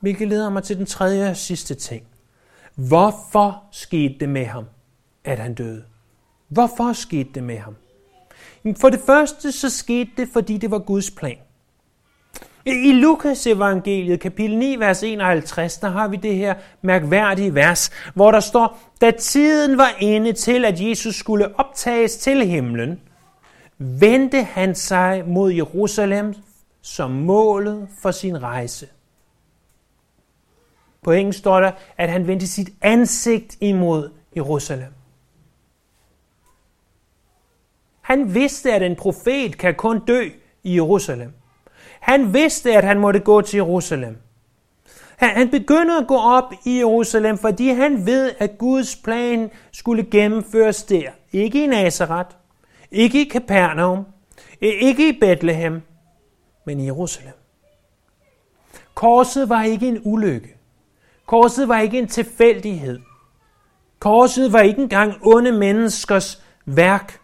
Hvilket 0.02 0.28
leder 0.28 0.50
mig 0.50 0.64
til 0.64 0.78
den 0.78 0.86
tredje 0.86 1.30
og 1.30 1.38
sidste 1.38 1.76
ting. 1.76 2.04
Hvorfor 2.76 3.64
skete 3.72 4.16
det 4.20 4.30
med 4.30 4.46
ham, 4.46 4.66
at 5.24 5.40
han 5.40 5.54
døde? 5.54 5.84
Hvorfor 6.48 6.94
skete 6.94 7.30
det 7.36 7.44
med 7.44 7.58
ham? 7.58 7.76
For 8.82 8.90
det 8.90 9.00
første 9.06 9.52
så 9.52 9.70
skete 9.70 10.12
det, 10.18 10.30
fordi 10.34 10.58
det 10.58 10.72
var 10.72 10.80
Guds 10.80 11.12
plan. 11.12 11.38
I 12.66 12.92
Lukas 12.92 13.48
evangeliet, 13.48 14.20
kapitel 14.20 14.58
9, 14.58 14.76
vers 14.80 15.04
51, 15.04 15.78
der 15.78 15.90
har 15.90 16.08
vi 16.08 16.16
det 16.16 16.36
her 16.36 16.56
mærkværdige 16.82 17.56
vers, 17.56 17.92
hvor 18.14 18.32
der 18.32 18.40
står, 18.40 18.80
da 19.02 19.12
tiden 19.12 19.78
var 19.78 19.96
inde 20.00 20.34
til, 20.34 20.66
at 20.66 20.82
Jesus 20.82 21.16
skulle 21.16 21.60
optages 21.60 22.18
til 22.18 22.46
himlen, 22.46 23.00
vendte 23.78 24.44
han 24.44 24.76
sig 24.76 25.24
mod 25.28 25.52
Jerusalem 25.52 26.34
som 26.82 27.12
målet 27.12 27.88
for 28.02 28.12
sin 28.12 28.44
rejse. 28.44 28.88
På 31.04 31.12
engelsk 31.12 31.40
står 31.40 31.60
der, 31.60 31.72
at 31.98 32.10
han 32.10 32.28
vendte 32.28 32.48
sit 32.48 32.70
ansigt 32.82 33.58
imod 33.62 34.10
Jerusalem. 34.36 34.94
Han 38.02 38.34
vidste, 38.34 38.74
at 38.74 38.84
en 38.84 38.96
profet 38.96 39.58
kan 39.58 39.76
kun 39.76 40.06
dø 40.06 40.30
i 40.64 40.76
Jerusalem. 40.76 41.34
Han 42.00 42.34
vidste, 42.34 42.78
at 42.78 42.84
han 42.84 43.00
måtte 43.00 43.20
gå 43.20 43.42
til 43.42 43.58
Jerusalem. 43.58 44.18
Han 45.18 45.50
begynder 45.50 46.02
at 46.02 46.08
gå 46.08 46.18
op 46.18 46.54
i 46.66 46.78
Jerusalem, 46.78 47.38
fordi 47.38 47.70
han 47.70 48.06
ved, 48.06 48.32
at 48.40 48.58
Guds 48.58 48.96
plan 48.96 49.52
skulle 49.72 50.04
gennemføres 50.04 50.84
der. 50.84 51.12
Ikke 51.32 51.64
i 51.64 51.68
Nazareth, 51.68 52.36
ikke 52.92 53.26
i 53.26 53.30
Capernaum, 53.30 54.06
ikke 54.62 55.10
i 55.10 55.20
Bethlehem, 55.20 55.82
men 56.66 56.80
i 56.80 56.86
Jerusalem. 56.86 57.34
Korset 58.94 59.50
var 59.50 59.64
ikke 59.64 59.88
en 59.88 60.02
ulykke. 60.04 60.61
Korset 61.32 61.68
var 61.68 61.80
ikke 61.80 62.00
en 62.00 62.08
tilfældighed. 62.08 63.00
Korset 64.00 64.54
var 64.54 64.60
ikke 64.60 64.82
engang 64.82 65.14
onde 65.22 65.52
menneskers 65.52 66.44
værk. 66.66 67.20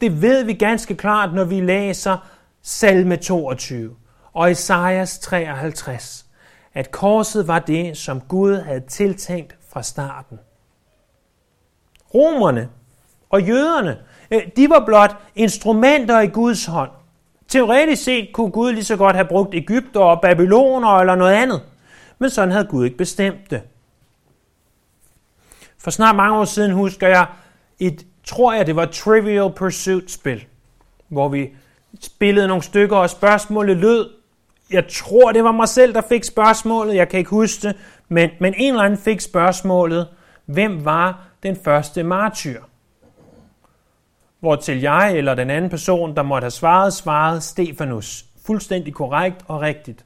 Det 0.00 0.22
ved 0.22 0.44
vi 0.44 0.52
ganske 0.52 0.94
klart, 0.94 1.34
når 1.34 1.44
vi 1.44 1.60
læser 1.60 2.28
salme 2.62 3.16
22 3.16 3.96
og 4.32 4.50
Esajas 4.50 5.18
53, 5.18 6.26
at 6.74 6.90
korset 6.90 7.48
var 7.48 7.58
det, 7.58 7.96
som 7.96 8.20
Gud 8.20 8.56
havde 8.56 8.80
tiltænkt 8.80 9.56
fra 9.72 9.82
starten. 9.82 10.38
Romerne 12.14 12.68
og 13.30 13.42
jøderne, 13.42 13.98
øh, 14.30 14.42
de 14.56 14.70
var 14.70 14.84
blot 14.86 15.16
instrumenter 15.34 16.20
i 16.20 16.26
Guds 16.26 16.66
hånd. 16.66 16.90
Teoretisk 17.48 18.04
set 18.04 18.28
kunne 18.32 18.50
Gud 18.50 18.72
lige 18.72 18.84
så 18.84 18.96
godt 18.96 19.16
have 19.16 19.28
brugt 19.28 19.54
Ægypter 19.54 20.00
og 20.00 20.20
Babyloner 20.20 20.98
eller 20.98 21.14
noget 21.14 21.32
andet, 21.32 21.62
men 22.22 22.30
sådan 22.30 22.52
havde 22.52 22.64
Gud 22.64 22.84
ikke 22.84 22.96
bestemt 22.96 23.50
det. 23.50 23.62
For 25.78 25.90
snart 25.90 26.16
mange 26.16 26.36
år 26.36 26.44
siden 26.44 26.72
husker 26.72 27.08
jeg 27.08 27.26
et 27.78 28.06
tror 28.24 28.52
jeg, 28.52 28.66
det 28.66 28.76
var 28.76 28.86
Trivial 28.86 29.52
Pursuit-spil, 29.56 30.44
hvor 31.08 31.28
vi 31.28 31.50
spillede 32.00 32.48
nogle 32.48 32.62
stykker, 32.62 32.96
og 32.96 33.10
spørgsmålet 33.10 33.76
lød, 33.76 34.10
jeg 34.70 34.84
tror, 34.88 35.32
det 35.32 35.44
var 35.44 35.52
mig 35.52 35.68
selv, 35.68 35.94
der 35.94 36.02
fik 36.08 36.24
spørgsmålet, 36.24 36.94
jeg 36.94 37.08
kan 37.08 37.18
ikke 37.18 37.30
huske 37.30 37.68
det, 37.68 37.76
men, 38.08 38.30
men 38.40 38.54
en 38.56 38.72
eller 38.72 38.84
anden 38.84 38.98
fik 38.98 39.20
spørgsmålet, 39.20 40.08
hvem 40.44 40.84
var 40.84 41.24
den 41.42 41.56
første 41.64 42.02
martyr? 42.02 42.62
Hvortil 44.40 44.80
jeg 44.80 45.16
eller 45.16 45.34
den 45.34 45.50
anden 45.50 45.70
person, 45.70 46.16
der 46.16 46.22
måtte 46.22 46.44
have 46.44 46.50
svaret, 46.50 46.92
svarede 46.92 47.40
Stefanus. 47.40 48.24
Fuldstændig 48.46 48.94
korrekt 48.94 49.44
og 49.48 49.60
rigtigt. 49.60 50.04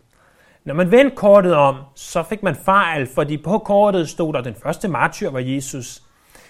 Når 0.66 0.74
man 0.74 0.90
vendte 0.90 1.16
kortet 1.16 1.54
om, 1.54 1.76
så 1.94 2.22
fik 2.22 2.42
man 2.42 2.56
fejl, 2.56 3.06
fordi 3.06 3.36
på 3.36 3.58
kortet 3.58 4.08
stod 4.08 4.32
der, 4.32 4.38
at 4.38 4.44
den 4.44 4.54
første 4.54 4.88
martyr 4.88 5.30
var 5.30 5.38
Jesus. 5.38 6.02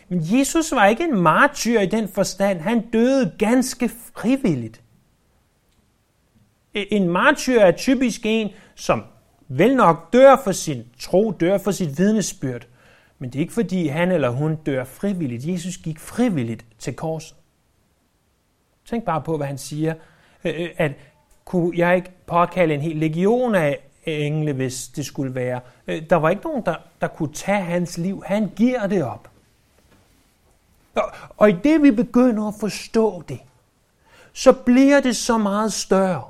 Men 0.08 0.20
Jesus 0.22 0.72
var 0.72 0.86
ikke 0.86 1.04
en 1.04 1.20
martyr 1.20 1.80
i 1.80 1.86
den 1.86 2.08
forstand. 2.08 2.60
Han 2.60 2.90
døde 2.90 3.32
ganske 3.38 3.88
frivilligt. 3.88 4.82
En 6.74 7.08
martyr 7.08 7.60
er 7.60 7.72
typisk 7.72 8.20
en, 8.24 8.50
som 8.74 9.04
vel 9.48 9.76
nok 9.76 10.12
dør 10.12 10.36
for 10.44 10.52
sin 10.52 10.84
tro, 11.00 11.30
dør 11.30 11.58
for 11.58 11.70
sit 11.70 11.98
vidnesbyrd. 11.98 12.66
Men 13.18 13.30
det 13.30 13.38
er 13.38 13.40
ikke 13.40 13.54
fordi 13.54 13.86
han 13.86 14.12
eller 14.12 14.28
hun 14.28 14.56
dør 14.56 14.84
frivilligt. 14.84 15.46
Jesus 15.46 15.76
gik 15.78 16.00
frivilligt 16.00 16.64
til 16.78 16.94
korset. 16.94 17.36
Tænk 18.84 19.04
bare 19.04 19.22
på, 19.22 19.36
hvad 19.36 19.46
han 19.46 19.58
siger. 19.58 19.94
Øh, 20.44 20.54
øh, 20.60 20.68
at 20.76 20.92
kunne 21.44 21.78
jeg 21.78 21.96
ikke 21.96 22.10
påkalde 22.26 22.74
en 22.74 22.80
hel 22.80 22.96
legion 22.96 23.54
af 23.54 23.85
engle, 24.06 24.52
hvis 24.52 24.88
det 24.88 25.06
skulle 25.06 25.34
være. 25.34 25.60
Øh, 25.86 26.02
der 26.10 26.16
var 26.16 26.30
ikke 26.30 26.42
nogen, 26.44 26.62
der, 26.66 26.74
der 27.00 27.06
kunne 27.06 27.32
tage 27.32 27.62
hans 27.62 27.98
liv. 27.98 28.22
Han 28.26 28.50
giver 28.56 28.86
det 28.86 29.04
op. 29.04 29.30
Og, 30.94 31.12
og 31.36 31.50
i 31.50 31.52
det 31.64 31.82
vi 31.82 31.90
begynder 31.90 32.48
at 32.48 32.54
forstå 32.60 33.22
det, 33.28 33.40
så 34.32 34.52
bliver 34.52 35.00
det 35.00 35.16
så 35.16 35.38
meget 35.38 35.72
større. 35.72 36.24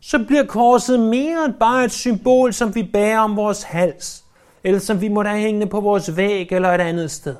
Så 0.00 0.24
bliver 0.24 0.46
korset 0.46 1.00
mere 1.00 1.44
end 1.44 1.54
bare 1.54 1.84
et 1.84 1.92
symbol, 1.92 2.52
som 2.52 2.74
vi 2.74 2.82
bærer 2.82 3.18
om 3.18 3.36
vores 3.36 3.62
hals, 3.62 4.24
eller 4.64 4.80
som 4.80 5.00
vi 5.00 5.08
må 5.08 5.22
have 5.22 5.40
hængende 5.40 5.66
på 5.66 5.80
vores 5.80 6.16
væg 6.16 6.52
eller 6.52 6.68
et 6.68 6.80
andet 6.80 7.10
sted. 7.10 7.36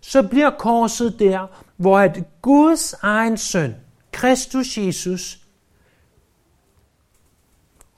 Så 0.00 0.22
bliver 0.22 0.50
korset 0.50 1.18
der, 1.18 1.46
hvor 1.76 1.98
at 1.98 2.22
Guds 2.42 2.94
egen 3.02 3.36
søn, 3.36 3.74
Kristus 4.12 4.78
Jesus, 4.78 5.39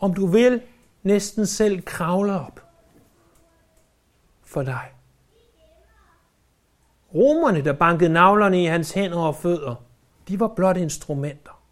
om 0.03 0.15
du 0.15 0.27
vil, 0.27 0.63
næsten 1.03 1.47
selv 1.47 1.83
kravler 1.83 2.39
op 2.47 2.61
for 4.43 4.63
dig. 4.63 4.93
Romerne, 7.15 7.65
der 7.65 7.73
bankede 7.73 8.13
navlerne 8.13 8.63
i 8.63 8.67
hans 8.67 8.93
hænder 8.93 9.19
og 9.19 9.37
fødder, 9.37 9.75
de 10.29 10.41
var 10.41 10.49
blot 10.49 10.77
instrumenter. 10.77 11.63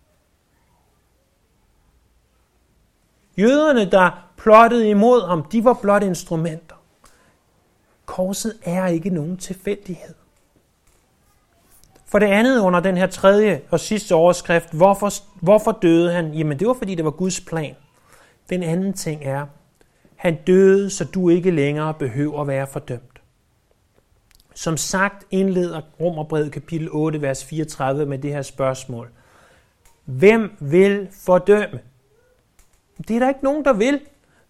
Jøderne, 3.39 3.91
der 3.91 4.31
plottede 4.37 4.91
imod 4.91 5.27
ham, 5.29 5.45
de 5.45 5.65
var 5.65 5.79
blot 5.83 6.03
instrumenter. 6.03 6.77
Korset 8.07 8.59
er 8.63 8.87
ikke 8.87 9.11
nogen 9.11 9.37
tilfældighed. 9.37 10.15
For 12.07 12.19
det 12.19 12.27
andet 12.27 12.61
under 12.61 12.81
den 12.81 12.97
her 12.97 13.07
tredje 13.07 13.63
og 13.71 13.81
sidste 13.81 14.15
overskrift, 14.15 14.73
hvorfor, 14.73 15.11
hvorfor 15.41 15.73
døde 15.73 16.13
han? 16.13 16.35
Jamen 16.35 16.59
det 16.59 16.69
var 16.69 16.75
fordi 16.75 16.95
det 16.95 17.05
var 17.05 17.11
Guds 17.11 17.41
plan. 17.41 17.77
Den 18.51 18.63
anden 18.63 18.93
ting 18.93 19.25
er, 19.25 19.47
han 20.17 20.39
døde, 20.47 20.91
så 20.91 21.05
du 21.05 21.29
ikke 21.29 21.51
længere 21.51 21.95
behøver 21.95 22.41
at 22.41 22.49
være 22.49 22.67
fordømt. 22.67 23.21
Som 24.55 24.77
sagt 24.77 25.27
indleder 25.31 25.81
Romerbrevet 26.01 26.53
kapitel 26.53 26.89
8, 26.91 27.23
vers 27.23 27.45
34 27.45 28.07
med 28.07 28.19
det 28.19 28.33
her 28.33 28.43
spørgsmål. 28.43 29.09
Hvem 30.05 30.53
vil 30.61 31.09
fordømme? 31.25 31.81
Det 33.09 33.17
er 33.17 33.21
der 33.21 33.29
ikke 33.29 33.45
nogen, 33.45 33.65
der 33.65 33.73
vil, 33.73 34.01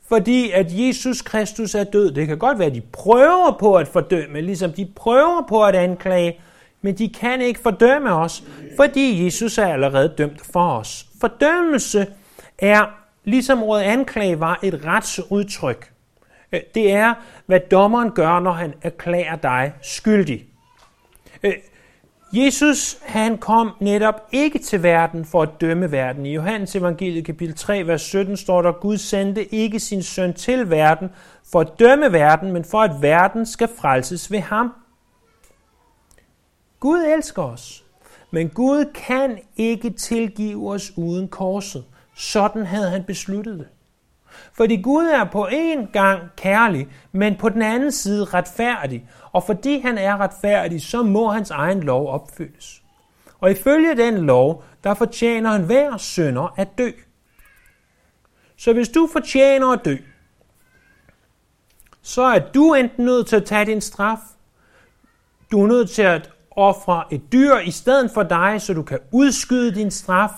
fordi 0.09 0.51
at 0.51 0.67
Jesus 0.71 1.23
Kristus 1.23 1.75
er 1.75 1.85
død. 1.85 2.13
Det 2.13 2.27
kan 2.27 2.39
godt 2.39 2.59
være, 2.59 2.69
at 2.69 2.75
de 2.75 2.81
prøver 2.81 3.57
på 3.61 3.77
at 3.77 3.89
fordømme, 3.89 4.41
ligesom 4.41 4.73
de 4.73 4.93
prøver 4.97 5.47
på 5.49 5.65
at 5.65 5.75
anklage, 5.75 6.41
men 6.83 6.99
de 6.99 7.09
kan 7.09 7.41
ikke 7.41 7.61
fordømme 7.61 8.13
os, 8.13 8.45
fordi 8.77 9.25
Jesus 9.25 9.59
er 9.59 9.67
allerede 9.67 10.15
dømt 10.19 10.41
for 10.41 10.71
os. 10.73 11.07
Fordømmelse 11.21 12.07
er, 12.59 13.00
ligesom 13.31 13.62
ordet 13.62 13.83
anklage 13.83 14.40
var, 14.40 14.59
et 14.62 14.85
retsudtryk. 14.85 15.93
Øh, 16.53 16.61
det 16.75 16.93
er, 16.93 17.14
hvad 17.47 17.61
dommeren 17.61 18.11
gør, 18.11 18.40
når 18.40 18.53
han 18.53 18.75
erklærer 18.83 19.37
dig 19.37 19.73
skyldig. 19.83 20.47
Øh, 21.43 21.53
Jesus, 22.33 22.99
han 23.03 23.38
kom 23.38 23.73
netop 23.81 24.29
ikke 24.33 24.59
til 24.59 24.83
verden 24.83 25.25
for 25.25 25.43
at 25.43 25.49
dømme 25.61 25.93
verden. 25.93 26.27
I 26.27 26.35
Johannes 26.35 26.77
evangeliet 26.77 27.25
kapitel 27.25 27.55
3, 27.55 27.87
vers 27.87 28.03
17 28.03 28.37
står 28.37 28.62
der, 28.62 28.73
Gud 28.73 28.97
sendte 28.97 29.55
ikke 29.55 29.81
sin 29.81 30.03
søn 30.03 30.35
til 30.35 30.71
verden 30.71 31.11
for 31.53 31.61
at 31.61 31.69
dømme 31.79 32.12
verden, 32.12 32.53
men 32.53 32.64
for 32.64 32.81
at 32.81 33.03
verden 33.03 33.47
skal 33.47 33.69
frelses 33.79 34.33
ved 34.33 34.38
ham. 34.38 34.73
Gud 36.81 36.99
elsker 36.99 37.43
os, 37.43 37.85
men 38.31 38.49
Gud 38.49 38.85
kan 38.95 39.38
ikke 39.57 39.90
tilgive 39.90 40.71
os 40.71 40.93
uden 40.97 41.29
korset. 41.29 41.85
Sådan 42.14 42.66
havde 42.66 42.90
han 42.90 43.05
besluttet 43.05 43.59
det. 43.59 43.68
Fordi 44.53 44.83
Gud 44.83 45.05
er 45.05 45.25
på 45.25 45.49
en 45.53 45.87
gang 45.87 46.23
kærlig, 46.37 46.88
men 47.12 47.37
på 47.37 47.49
den 47.49 47.62
anden 47.62 47.92
side 47.92 48.25
retfærdig. 48.25 49.09
Og 49.33 49.44
fordi 49.44 49.81
han 49.81 49.99
er 49.99 50.16
retfærdig, 50.16 50.83
så 50.83 51.03
må 51.03 51.29
hans 51.29 51.51
egen 51.51 51.83
lov 51.83 52.09
opfyldes. 52.09 52.83
Og 53.40 53.51
ifølge 53.51 53.96
den 53.96 54.18
lov, 54.18 54.64
der 54.85 54.94
fortjener 54.94 55.51
han 55.51 55.62
hver 55.62 55.96
sønder 55.96 56.55
at 56.57 56.79
dø. 56.79 56.90
Så 58.57 58.73
hvis 58.73 58.88
du 58.88 59.09
fortjener 59.12 59.73
at 59.73 59.85
dø, 59.85 59.96
så 62.03 62.23
er 62.23 62.38
du 62.38 62.75
enten 62.75 63.05
nødt 63.05 63.27
til 63.27 63.37
at 63.37 63.44
tage 63.44 63.66
din 63.66 63.81
straf, 63.81 64.18
du 65.51 65.62
er 65.62 65.66
nødt 65.66 65.90
til 65.90 66.03
at 66.03 66.31
ofre 66.51 67.05
et 67.11 67.33
dyr 67.33 67.57
i 67.57 67.70
stedet 67.70 68.11
for 68.14 68.23
dig, 68.23 68.62
så 68.62 68.75
du 68.75 68.83
kan 68.83 68.99
udskyde 69.12 69.75
din 69.75 69.90
straf, 69.90 70.31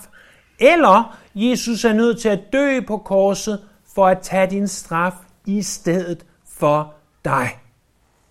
eller 0.59 1.19
Jesus 1.35 1.85
er 1.85 1.93
nødt 1.93 2.21
til 2.21 2.29
at 2.29 2.53
dø 2.53 2.81
på 2.81 2.99
korset 2.99 3.69
for 3.95 4.07
at 4.07 4.19
tage 4.23 4.51
din 4.51 4.69
straf 4.69 5.13
i 5.47 5.63
stedet 5.63 6.27
for 6.47 6.95
dig. 7.25 7.59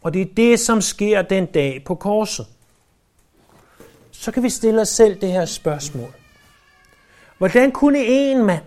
Og 0.02 0.14
det 0.14 0.22
er 0.22 0.34
det, 0.36 0.60
som 0.60 0.82
sker 0.82 1.22
den 1.22 1.46
dag 1.46 1.84
på 1.86 1.96
korset. 1.96 2.48
Så 4.12 4.32
kan 4.32 4.44
vi 4.44 4.50
stille 4.50 4.82
os 4.82 4.90
selv 4.90 5.22
det 5.22 5.32
her 5.32 5.46
spørgsmål. 5.46 6.14
Hvordan 7.38 7.72
kunne 7.72 8.00
en 8.00 8.46
mand 8.46 8.64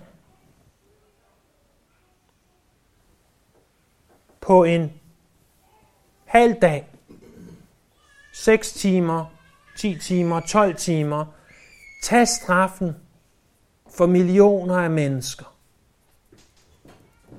på 4.41 4.65
en 4.65 4.93
halv 6.25 6.55
dag 6.63 6.87
6 8.33 8.73
timer, 8.73 9.25
10 9.77 9.99
timer, 9.99 10.41
12 10.41 10.77
timer, 10.77 11.27
tage 12.03 12.27
straffen 12.27 12.97
for 13.95 14.07
millioner 14.07 14.77
af 14.77 14.91
mennesker. 14.91 15.57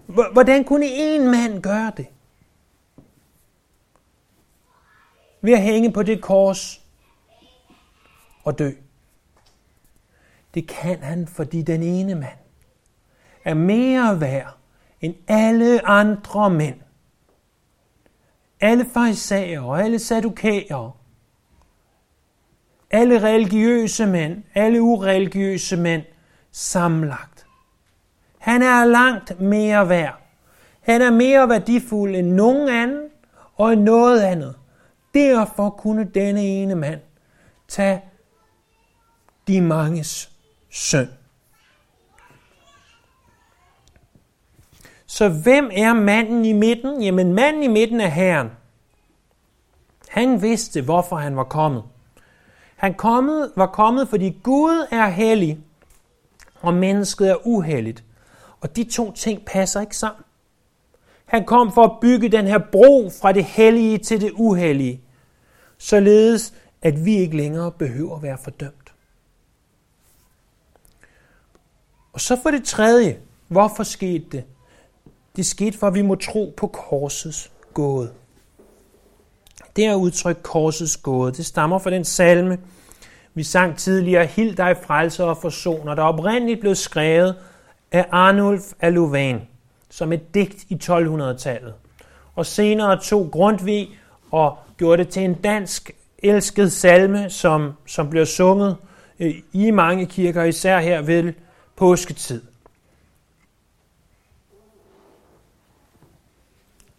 Hvordan 0.06 0.64
kunne 0.64 0.86
en 0.86 1.32
mand 1.32 1.62
gøre 1.62 1.92
det? 1.98 2.08
Ved 5.42 5.54
at 5.54 5.62
hænge 5.62 5.92
på 5.92 6.04
det 6.04 6.22
kors 6.22 6.82
og 8.44 8.60
dø. 8.60 8.72
Det 10.54 10.68
kan 10.68 11.00
han, 11.04 11.28
fordi 11.28 11.62
den 11.62 11.84
ene 11.84 12.16
mand 12.16 12.38
er 13.44 13.54
mere 13.54 14.22
værd 14.22 14.58
end 15.02 15.16
alle 15.28 15.88
andre 15.88 16.50
mænd 16.50 16.80
alle 18.62 18.86
farisager 18.94 19.62
og 19.62 19.84
alle 19.84 20.00
sadukæer, 20.00 20.98
alle 22.92 23.24
religiøse 23.24 24.06
mænd, 24.06 24.44
alle 24.54 24.82
ureligiøse 24.82 25.78
mænd 25.78 26.04
sammenlagt. 26.56 27.46
Han 28.38 28.62
er 28.62 28.86
langt 28.86 29.42
mere 29.42 29.90
værd. 29.90 30.22
Han 30.82 31.02
er 31.02 31.12
mere 31.12 31.50
værdifuld 31.50 32.16
end 32.16 32.32
nogen 32.32 32.70
anden 32.70 33.10
og 33.56 33.74
end 33.74 33.82
noget 33.82 34.22
andet. 34.22 34.56
Derfor 35.14 35.70
kunne 35.70 36.04
denne 36.04 36.42
ene 36.42 36.76
mand 36.76 37.00
tage 37.68 38.02
de 39.48 39.62
manges 39.62 40.32
søn. 40.72 41.10
Så 45.06 45.30
hvem 45.30 45.70
er 45.74 45.94
manden 45.94 46.46
i 46.46 46.54
midten? 46.54 47.02
Jamen 47.02 47.34
manden 47.34 47.64
i 47.64 47.68
midten 47.68 48.02
er 48.02 48.08
Herren. 48.08 48.52
Han 50.10 50.42
vidste, 50.42 50.82
hvorfor 50.82 51.16
han 51.16 51.36
var 51.36 51.44
kommet. 51.44 51.84
Han 52.76 52.94
kommet, 52.94 53.52
var 53.56 53.68
kommet, 53.68 54.10
fordi 54.10 54.40
Gud 54.44 54.88
er 54.92 55.08
hellig, 55.08 55.65
og 56.62 56.74
mennesket 56.74 57.30
er 57.30 57.48
uhelligt. 57.48 58.04
Og 58.62 58.76
de 58.76 58.84
to 58.84 59.12
ting 59.12 59.46
passer 59.46 59.82
ikke 59.82 59.98
sammen. 59.98 60.24
Han 61.26 61.46
kom 61.46 61.74
for 61.74 61.84
at 61.84 62.00
bygge 62.02 62.30
den 62.30 62.48
her 62.48 62.60
bro 62.72 63.10
fra 63.22 63.32
det 63.32 63.46
hellige 63.46 63.98
til 63.98 64.22
det 64.22 64.32
uhellige, 64.32 65.02
således 65.78 66.54
at 66.82 67.06
vi 67.06 67.18
ikke 67.18 67.38
længere 67.38 67.72
behøver 67.72 68.16
at 68.16 68.24
være 68.24 68.38
fordømt. 68.38 68.94
Og 72.14 72.22
så 72.22 72.40
for 72.44 72.52
det 72.52 72.64
tredje, 72.64 73.20
hvorfor 73.48 73.84
skete 73.84 74.26
det? 74.32 74.44
Det 75.36 75.46
skete 75.46 75.78
for, 75.78 75.88
at 75.88 75.94
vi 75.94 76.02
må 76.02 76.16
tro 76.16 76.54
på 76.58 76.68
korsets 76.68 77.52
gåde. 77.74 78.14
Det 79.76 79.86
er 79.86 79.96
udtryk 79.96 80.40
korsets 80.44 80.98
gåde. 80.98 81.34
Det 81.34 81.46
stammer 81.46 81.80
fra 81.80 81.90
den 81.90 82.06
salme, 82.06 82.60
vi 83.36 83.44
sang 83.44 83.78
tidligere, 83.78 84.26
Hild 84.26 84.56
dig 84.56 84.78
frelser 84.84 85.24
og 85.24 85.38
forsoner, 85.38 85.96
der 85.96 86.04
oprindeligt 86.04 86.60
blev 86.60 86.76
skrevet 86.76 87.36
af 87.92 88.06
Arnulf 88.12 88.64
af 88.80 88.94
Louvain, 88.94 89.40
som 89.90 90.14
et 90.14 90.34
digt 90.34 90.64
i 90.70 90.80
1200-tallet. 90.84 91.74
Og 92.36 92.46
senere 92.46 93.02
tog 93.02 93.32
Grundtvig 93.32 93.90
og 94.32 94.58
gjorde 94.78 95.04
det 95.04 95.12
til 95.12 95.24
en 95.24 95.34
dansk 95.34 95.92
elsket 96.20 96.72
salme, 96.72 97.30
som, 97.30 97.74
som 97.86 98.10
blev 98.10 98.26
sunget 98.26 98.78
øh, 99.20 99.36
i 99.54 99.72
mange 99.72 100.06
kirker, 100.06 100.44
især 100.44 100.80
her 100.80 101.02
ved 101.02 101.34
påsketid. 101.76 102.42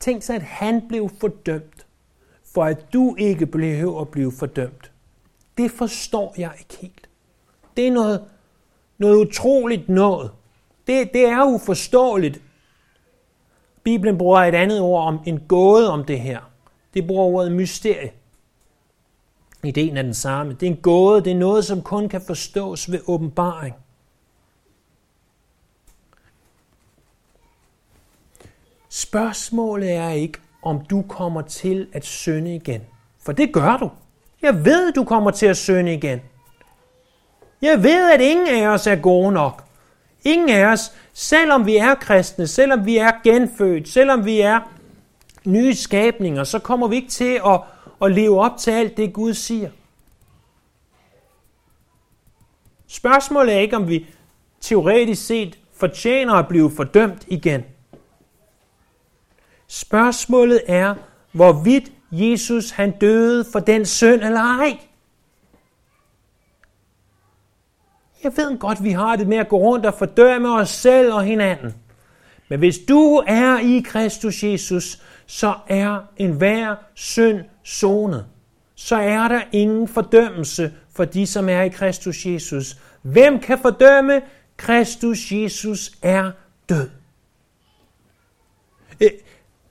Tænk 0.01 0.23
sig, 0.23 0.37
at 0.37 0.43
han 0.43 0.89
blev 0.89 1.11
fordømt, 1.21 1.87
for 2.55 2.65
at 2.65 2.93
du 2.93 3.15
ikke 3.19 3.47
behøver 3.47 4.01
at 4.01 4.09
blive 4.09 4.33
fordømt. 4.39 4.91
Det 5.59 5.71
forstår 5.71 6.35
jeg 6.39 6.53
ikke 6.59 6.77
helt. 6.81 7.09
Det 7.77 7.87
er 7.89 7.93
noget, 7.93 8.25
noget 8.99 9.27
utroligt 9.27 9.89
noget. 9.89 10.31
Det, 10.87 11.13
det 11.13 11.27
er 11.27 11.45
uforståeligt. 11.45 12.43
Bibelen 13.83 14.19
bruger 14.19 14.41
et 14.41 14.55
andet 14.55 14.81
ord 14.81 15.07
om 15.07 15.21
en 15.27 15.41
gåde 15.49 15.91
om 15.91 16.05
det 16.05 16.21
her. 16.21 16.41
Det 16.95 17.07
bruger 17.07 17.25
ordet 17.25 17.53
mysterie. 17.53 18.13
Ideen 19.65 19.97
er 19.97 20.03
den 20.03 20.15
samme. 20.15 20.53
Det 20.53 20.67
er 20.67 20.71
en 20.71 20.83
gåde, 20.83 21.25
det 21.25 21.33
er 21.33 21.37
noget, 21.37 21.65
som 21.65 21.83
kun 21.83 22.09
kan 22.09 22.21
forstås 22.21 22.93
ved 22.93 23.01
åbenbaring. 23.07 23.75
Spørgsmålet 28.89 29.93
er 29.93 30.11
ikke, 30.11 30.39
om 30.63 30.85
du 30.85 31.03
kommer 31.03 31.43
til 31.43 31.89
at 31.93 32.05
synde 32.05 32.55
igen. 32.55 32.81
For 33.19 33.33
det 33.33 33.53
gør 33.53 33.77
du. 33.77 33.91
Jeg 34.43 34.65
ved, 34.65 34.93
du 34.93 35.05
kommer 35.05 35.31
til 35.31 35.47
at 35.47 35.57
synde 35.57 35.95
igen. 35.95 36.21
Jeg 37.63 37.83
ved, 37.83 38.13
at 38.13 38.21
ingen 38.21 38.49
af 38.49 38.67
os 38.69 38.87
er 38.87 38.97
gode 38.97 39.33
nok. 39.33 39.65
Ingen 40.25 40.49
af 40.49 40.67
os, 40.67 40.93
selvom 41.13 41.67
vi 41.67 41.77
er 41.77 41.95
kristne, 41.95 42.47
selvom 42.47 42.87
vi 42.87 42.97
er 42.97 43.11
genfødt, 43.25 43.89
selvom 43.89 44.25
vi 44.25 44.41
er 44.41 44.61
nye 45.45 45.75
skabninger, 45.75 46.45
så 46.45 46.59
kommer 46.59 46.89
vi 46.89 46.97
ikke 46.97 47.09
til 47.09 47.41
at, 47.47 47.61
at 48.03 48.13
leve 48.13 48.41
op 48.41 48.57
til 48.59 48.71
alt 48.71 48.97
det, 48.97 49.13
Gud 49.13 49.35
siger. 49.35 49.71
Spørgsmålet 52.87 53.55
er 53.55 53.59
ikke, 53.59 53.77
om 53.77 53.89
vi 53.89 54.07
teoretisk 54.61 55.27
set 55.27 55.59
fortjener 55.77 56.35
at 56.35 56.49
blive 56.49 56.71
fordømt 56.71 57.25
igen. 57.29 57.65
Spørgsmålet 59.67 60.63
er, 60.67 60.95
hvorvidt 61.33 61.93
Jesus 62.11 62.71
han 62.71 62.91
døde 62.91 63.45
for 63.53 63.59
den 63.59 63.87
synd 63.87 64.23
eller 64.23 64.41
ej. 64.41 64.79
Jeg 68.23 68.37
ved 68.37 68.59
godt, 68.59 68.85
vi 68.85 68.91
har 68.91 69.17
det 69.17 69.29
med 69.29 69.37
at 69.37 69.49
gå 69.49 69.57
rundt 69.57 69.87
og 69.87 69.95
fordømme 69.95 70.55
os 70.55 70.71
selv 70.71 71.13
og 71.13 71.25
hinanden. 71.25 71.75
Men 72.49 72.59
hvis 72.59 72.79
du 72.79 73.23
er 73.27 73.59
i 73.59 73.83
Kristus 73.87 74.45
Jesus, 74.45 75.03
så 75.27 75.55
er 75.69 76.01
enhver 76.17 76.75
synd 76.95 77.41
sonet. 77.65 78.27
Så 78.75 78.97
er 78.97 79.29
der 79.29 79.41
ingen 79.53 79.89
fordømmelse 79.89 80.73
for 80.93 81.05
de, 81.05 81.27
som 81.27 81.49
er 81.49 81.63
i 81.63 81.69
Kristus 81.69 82.27
Jesus. 82.27 82.77
Hvem 83.03 83.41
kan 83.41 83.59
fordømme? 83.59 84.23
Kristus 84.57 85.33
Jesus 85.33 85.93
er 86.03 86.31
død. 86.69 86.91
Øh, 89.01 89.11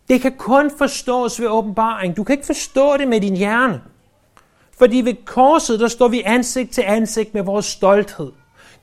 det 0.09 0.21
kan 0.21 0.37
kun 0.37 0.71
forstås 0.77 1.41
ved 1.41 1.47
åbenbaring. 1.47 2.17
Du 2.17 2.23
kan 2.23 2.33
ikke 2.33 2.45
forstå 2.45 2.97
det 2.97 3.07
med 3.07 3.21
din 3.21 3.35
hjerne. 3.35 3.81
Fordi 4.77 5.01
ved 5.01 5.25
korset, 5.25 5.79
der 5.79 5.87
står 5.87 6.07
vi 6.07 6.21
ansigt 6.25 6.71
til 6.71 6.83
ansigt 6.87 7.33
med 7.33 7.43
vores 7.43 7.65
stolthed. 7.65 8.31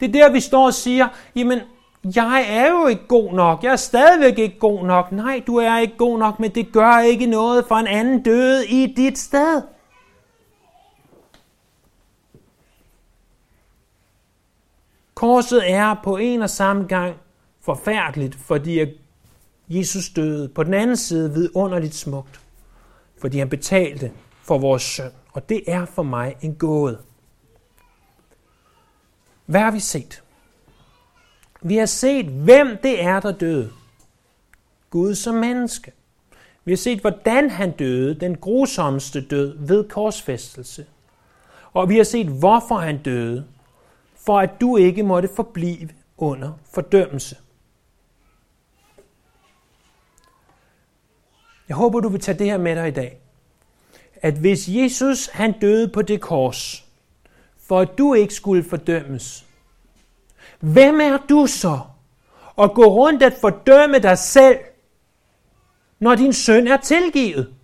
Det 0.00 0.08
er 0.08 0.12
der, 0.12 0.32
vi 0.32 0.40
står 0.40 0.66
og 0.66 0.74
siger, 0.74 1.08
jamen, 1.36 1.60
jeg 2.04 2.44
er 2.48 2.70
jo 2.70 2.86
ikke 2.86 3.06
god 3.08 3.32
nok. 3.32 3.64
Jeg 3.64 3.72
er 3.72 3.76
stadigvæk 3.76 4.38
ikke 4.38 4.58
god 4.58 4.86
nok. 4.86 5.12
Nej, 5.12 5.42
du 5.46 5.56
er 5.56 5.78
ikke 5.78 5.96
god 5.96 6.18
nok, 6.18 6.40
men 6.40 6.50
det 6.50 6.72
gør 6.72 6.98
ikke 6.98 7.26
noget 7.26 7.64
for 7.68 7.74
en 7.74 7.86
anden 7.86 8.22
døde 8.22 8.66
i 8.66 8.94
dit 8.96 9.18
sted. 9.18 9.62
Korset 15.14 15.70
er 15.70 15.94
på 16.04 16.16
en 16.16 16.42
og 16.42 16.50
samme 16.50 16.84
gang 16.84 17.14
forfærdeligt, 17.60 18.34
fordi 18.34 18.80
Jesus 19.78 20.10
døde. 20.10 20.48
På 20.48 20.62
den 20.62 20.74
anden 20.74 20.96
side 20.96 21.34
vidunderligt 21.34 21.94
smukt, 21.94 22.40
fordi 23.20 23.38
han 23.38 23.48
betalte 23.48 24.12
for 24.42 24.58
vores 24.58 24.82
søn. 24.82 25.10
Og 25.32 25.48
det 25.48 25.62
er 25.66 25.84
for 25.84 26.02
mig 26.02 26.36
en 26.40 26.54
gåde. 26.54 26.98
Hvad 29.46 29.60
har 29.60 29.70
vi 29.70 29.80
set? 29.80 30.22
Vi 31.62 31.76
har 31.76 31.86
set, 31.86 32.26
hvem 32.26 32.78
det 32.82 33.02
er, 33.02 33.20
der 33.20 33.32
døde. 33.32 33.70
Gud 34.90 35.14
som 35.14 35.34
menneske. 35.34 35.92
Vi 36.64 36.72
har 36.72 36.76
set, 36.76 37.00
hvordan 37.00 37.50
han 37.50 37.70
døde, 37.70 38.14
den 38.14 38.36
grusomste 38.36 39.20
død 39.20 39.56
ved 39.58 39.88
korsfæstelse. 39.88 40.86
Og 41.72 41.88
vi 41.88 41.96
har 41.96 42.04
set, 42.04 42.26
hvorfor 42.26 42.76
han 42.76 43.02
døde, 43.02 43.44
for 44.16 44.40
at 44.40 44.50
du 44.60 44.76
ikke 44.76 45.02
måtte 45.02 45.28
forblive 45.36 45.88
under 46.16 46.52
fordømmelse. 46.74 47.36
Jeg 51.72 51.76
håber, 51.76 52.00
du 52.00 52.08
vil 52.08 52.20
tage 52.20 52.38
det 52.38 52.46
her 52.46 52.58
med 52.58 52.76
dig 52.76 52.88
i 52.88 52.90
dag. 52.90 53.18
At 54.22 54.34
hvis 54.34 54.68
Jesus 54.68 55.26
han 55.26 55.60
døde 55.60 55.88
på 55.88 56.02
det 56.02 56.20
kors, 56.20 56.84
for 57.68 57.80
at 57.80 57.88
du 57.98 58.14
ikke 58.14 58.34
skulle 58.34 58.64
fordømmes, 58.64 59.46
hvem 60.60 61.00
er 61.00 61.18
du 61.28 61.46
så 61.46 61.80
at 62.58 62.74
gå 62.74 62.84
rundt 62.84 63.22
at 63.22 63.34
fordømme 63.40 63.98
dig 63.98 64.18
selv, 64.18 64.58
når 65.98 66.14
din 66.14 66.32
søn 66.32 66.66
er 66.66 66.76
tilgivet? 66.76 67.54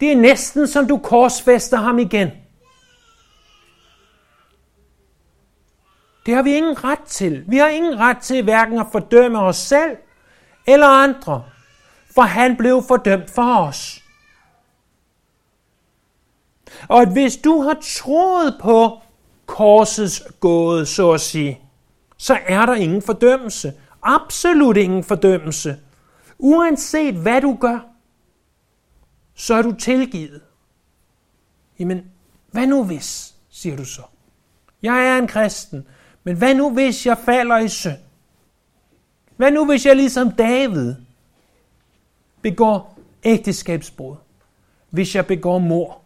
Det 0.00 0.12
er 0.12 0.16
næsten 0.16 0.66
som 0.66 0.88
du 0.88 0.98
korsfester 0.98 1.76
ham 1.76 1.98
igen. 1.98 2.30
Det 6.26 6.34
har 6.34 6.42
vi 6.42 6.54
ingen 6.56 6.84
ret 6.84 7.02
til. 7.06 7.44
Vi 7.48 7.56
har 7.56 7.68
ingen 7.68 7.98
ret 7.98 8.18
til 8.18 8.44
hverken 8.44 8.78
at 8.78 8.86
fordømme 8.92 9.40
os 9.40 9.56
selv 9.56 9.96
eller 10.66 10.86
andre, 10.86 11.44
for 12.14 12.22
han 12.22 12.56
blev 12.56 12.82
fordømt 12.88 13.30
for 13.30 13.56
os. 13.56 14.02
Og 16.88 17.02
at 17.02 17.12
hvis 17.12 17.36
du 17.36 17.62
har 17.62 17.76
troet 17.82 18.58
på 18.60 19.00
korsets 19.46 20.22
gåde, 20.40 20.86
så 20.86 21.12
at 21.12 21.20
sige, 21.20 21.60
så 22.16 22.38
er 22.46 22.66
der 22.66 22.74
ingen 22.74 23.02
fordømmelse. 23.02 23.72
Absolut 24.02 24.76
ingen 24.76 25.04
fordømmelse. 25.04 25.76
Uanset 26.38 27.14
hvad 27.14 27.40
du 27.40 27.56
gør, 27.60 27.78
så 29.34 29.54
er 29.54 29.62
du 29.62 29.72
tilgivet. 29.72 30.40
Jamen, 31.78 32.04
hvad 32.50 32.66
nu 32.66 32.84
hvis, 32.84 33.34
siger 33.50 33.76
du 33.76 33.84
så? 33.84 34.02
Jeg 34.82 35.06
er 35.06 35.18
en 35.18 35.26
kristen, 35.26 35.86
men 36.24 36.36
hvad 36.36 36.54
nu 36.54 36.70
hvis 36.70 37.06
jeg 37.06 37.18
falder 37.18 37.58
i 37.58 37.68
synd? 37.68 37.98
Hvad 39.36 39.50
nu 39.50 39.66
hvis 39.66 39.86
jeg 39.86 39.96
ligesom 39.96 40.30
David 40.30 40.94
begår 42.42 42.98
ægteskabsbrud? 43.24 44.16
Hvis 44.90 45.14
jeg 45.14 45.26
begår 45.26 45.58
mor? 45.58 46.00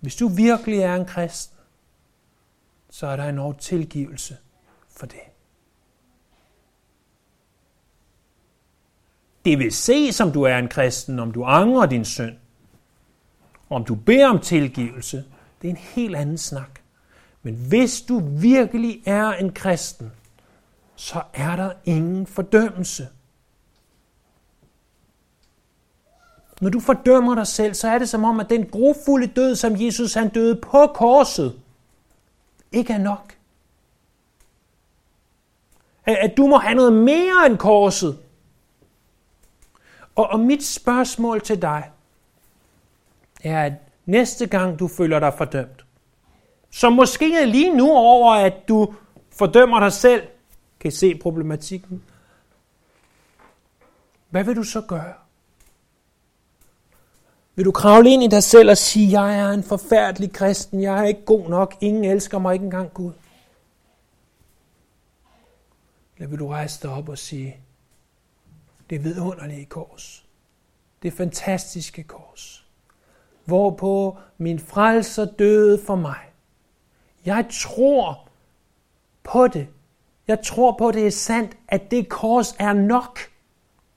Hvis 0.00 0.16
du 0.16 0.28
virkelig 0.28 0.78
er 0.78 0.94
en 0.94 1.06
kristen, 1.06 1.58
så 2.90 3.06
er 3.06 3.16
der 3.16 3.24
en 3.24 3.54
tilgivelse 3.58 4.36
for 4.90 5.06
det. 5.06 5.20
Det 9.44 9.58
vil 9.58 9.72
se, 9.72 10.12
som 10.12 10.32
du 10.32 10.42
er 10.42 10.58
en 10.58 10.68
kristen, 10.68 11.18
om 11.18 11.32
du 11.32 11.44
angrer 11.44 11.86
din 11.86 12.04
synd. 12.04 12.36
Om 13.70 13.84
du 13.84 13.94
beder 13.94 14.28
om 14.28 14.40
tilgivelse, 14.40 15.24
det 15.62 15.68
er 15.68 15.72
en 15.72 15.76
helt 15.76 16.16
anden 16.16 16.38
snak. 16.38 16.81
Men 17.42 17.54
hvis 17.54 18.02
du 18.02 18.18
virkelig 18.18 19.02
er 19.06 19.32
en 19.32 19.52
kristen, 19.52 20.12
så 20.96 21.22
er 21.32 21.56
der 21.56 21.72
ingen 21.84 22.26
fordømmelse. 22.26 23.08
Når 26.60 26.70
du 26.70 26.80
fordømmer 26.80 27.34
dig 27.34 27.46
selv, 27.46 27.74
så 27.74 27.88
er 27.88 27.98
det 27.98 28.08
som 28.08 28.24
om, 28.24 28.40
at 28.40 28.50
den 28.50 28.66
grofulde 28.66 29.26
død, 29.26 29.56
som 29.56 29.72
Jesus 29.76 30.14
han 30.14 30.28
døde 30.28 30.56
på 30.56 30.86
korset, 30.86 31.60
ikke 32.72 32.92
er 32.92 32.98
nok. 32.98 33.36
At 36.06 36.36
du 36.36 36.46
må 36.46 36.58
have 36.58 36.74
noget 36.74 36.92
mere 36.92 37.46
end 37.46 37.58
korset. 37.58 38.18
Og, 40.14 40.26
og 40.26 40.40
mit 40.40 40.64
spørgsmål 40.64 41.40
til 41.40 41.62
dig 41.62 41.90
er, 43.44 43.64
at 43.64 43.72
næste 44.06 44.46
gang 44.46 44.78
du 44.78 44.88
føler 44.88 45.20
dig 45.20 45.34
fordømt, 45.38 45.81
som 46.82 46.92
måske 46.92 47.42
er 47.42 47.46
lige 47.46 47.76
nu 47.76 47.90
over, 47.90 48.32
at 48.32 48.68
du 48.68 48.94
fordømmer 49.30 49.80
dig 49.80 49.92
selv, 49.92 50.22
kan 50.80 50.92
se 50.92 51.14
problematikken. 51.14 52.02
Hvad 54.30 54.44
vil 54.44 54.56
du 54.56 54.62
så 54.62 54.80
gøre? 54.80 55.14
Vil 57.54 57.64
du 57.64 57.72
kravle 57.72 58.10
ind 58.10 58.22
i 58.22 58.26
dig 58.26 58.42
selv 58.42 58.70
og 58.70 58.78
sige, 58.78 59.20
jeg 59.20 59.38
er 59.38 59.50
en 59.50 59.62
forfærdelig 59.62 60.32
kristen, 60.32 60.82
jeg 60.82 60.98
er 60.98 61.04
ikke 61.04 61.24
god 61.24 61.48
nok, 61.48 61.76
ingen 61.80 62.04
elsker 62.04 62.38
mig 62.38 62.52
ikke 62.52 62.64
engang 62.64 62.94
Gud? 62.94 63.12
Eller 66.16 66.28
vil 66.28 66.38
du 66.38 66.48
rejse 66.48 66.82
dig 66.82 66.90
op 66.90 67.08
og 67.08 67.18
sige, 67.18 67.56
det 68.90 69.04
vidunderlige 69.04 69.66
kors, 69.66 70.24
det 71.02 71.12
fantastiske 71.12 72.02
kors, 72.02 72.66
hvorpå 73.44 74.18
min 74.38 74.58
frelser 74.58 75.24
døde 75.24 75.82
for 75.86 75.96
mig. 75.96 76.31
Jeg 77.24 77.46
tror 77.62 78.28
på 79.22 79.48
det. 79.48 79.68
Jeg 80.28 80.42
tror 80.44 80.76
på, 80.78 80.90
det 80.90 81.06
er 81.06 81.10
sandt, 81.10 81.56
at 81.68 81.90
det 81.90 82.08
kors 82.08 82.54
er 82.58 82.72
nok. 82.72 83.18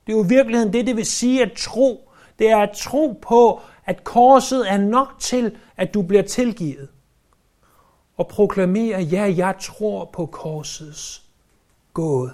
Det 0.07 0.13
er 0.13 0.17
jo 0.17 0.23
i 0.23 0.27
virkeligheden 0.27 0.73
det, 0.73 0.87
det 0.87 0.95
vil 0.95 1.05
sige 1.05 1.41
at 1.41 1.51
tro. 1.57 2.09
Det 2.39 2.49
er 2.49 2.57
at 2.57 2.77
tro 2.77 3.19
på, 3.21 3.61
at 3.85 4.03
korset 4.03 4.71
er 4.71 4.77
nok 4.77 5.19
til, 5.19 5.57
at 5.77 5.93
du 5.93 6.01
bliver 6.01 6.23
tilgivet. 6.23 6.89
Og 8.17 8.27
proklamere, 8.27 8.99
ja, 9.01 9.33
jeg 9.37 9.55
tror 9.61 10.05
på 10.05 10.25
korsets 10.25 11.25
gåde. 11.93 12.33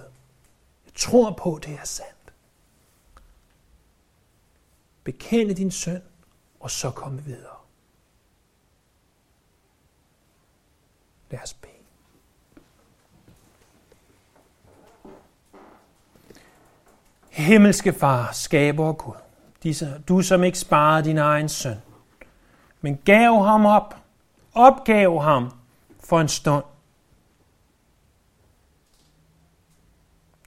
Jeg 0.85 0.93
tror 0.95 1.31
på, 1.31 1.59
det 1.65 1.73
er 1.73 1.85
sandt. 1.85 2.33
Bekende 5.03 5.53
din 5.53 5.71
søn, 5.71 6.01
og 6.59 6.71
så 6.71 6.91
komme 6.91 7.23
videre. 7.23 7.60
Lad 11.31 11.39
os 11.43 11.53
bede. 11.53 11.71
Himmelske 17.29 17.93
Far, 17.93 18.31
skaber 18.31 18.85
og 18.85 18.97
Gud, 18.97 19.15
disse, 19.63 20.03
du 20.07 20.21
som 20.21 20.43
ikke 20.43 20.59
sparede 20.59 21.03
din 21.05 21.17
egen 21.17 21.49
søn, 21.49 21.77
men 22.81 22.97
gav 23.05 23.43
ham 23.43 23.65
op, 23.65 23.95
opgav 24.53 25.21
ham 25.21 25.51
for 25.99 26.21
en 26.21 26.27
stund, 26.27 26.63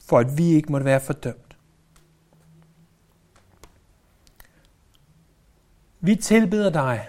for 0.00 0.18
at 0.18 0.38
vi 0.38 0.44
ikke 0.44 0.72
måtte 0.72 0.84
være 0.84 1.00
fordømt. 1.00 1.56
Vi 6.00 6.16
tilbeder 6.16 6.70
dig, 6.70 7.08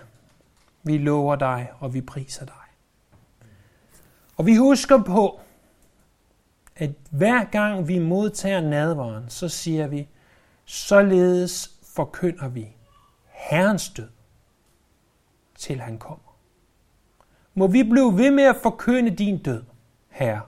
vi 0.84 0.98
lover 0.98 1.36
dig, 1.36 1.72
og 1.80 1.94
vi 1.94 2.02
priser 2.02 2.46
dig. 2.46 2.65
Og 4.36 4.46
vi 4.46 4.56
husker 4.56 5.04
på, 5.04 5.40
at 6.76 6.92
hver 7.12 7.44
gang 7.44 7.88
vi 7.88 8.00
modtager 8.00 8.62
nadvaren, 8.62 9.30
så 9.30 9.50
siger 9.50 9.88
vi, 9.88 10.08
således 10.66 11.80
forkynder 11.84 12.48
vi 12.48 12.76
Herrens 13.28 13.90
død, 13.90 14.10
til 15.56 15.80
han 15.80 16.00
kommer. 16.00 16.38
Må 17.54 17.68
vi 17.68 17.84
blive 17.84 18.18
ved 18.18 18.32
med 18.32 18.44
at 18.44 18.56
forkynde 18.56 19.16
din 19.16 19.44
død, 19.44 19.64
Herre, 20.10 20.42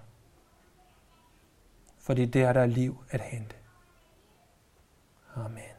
for 2.00 2.14
det 2.14 2.24
er 2.24 2.28
der, 2.28 2.54
der 2.54 2.62
er 2.62 2.66
liv 2.66 3.04
at 3.10 3.22
hente. 3.22 3.56
Amen. 5.36 5.77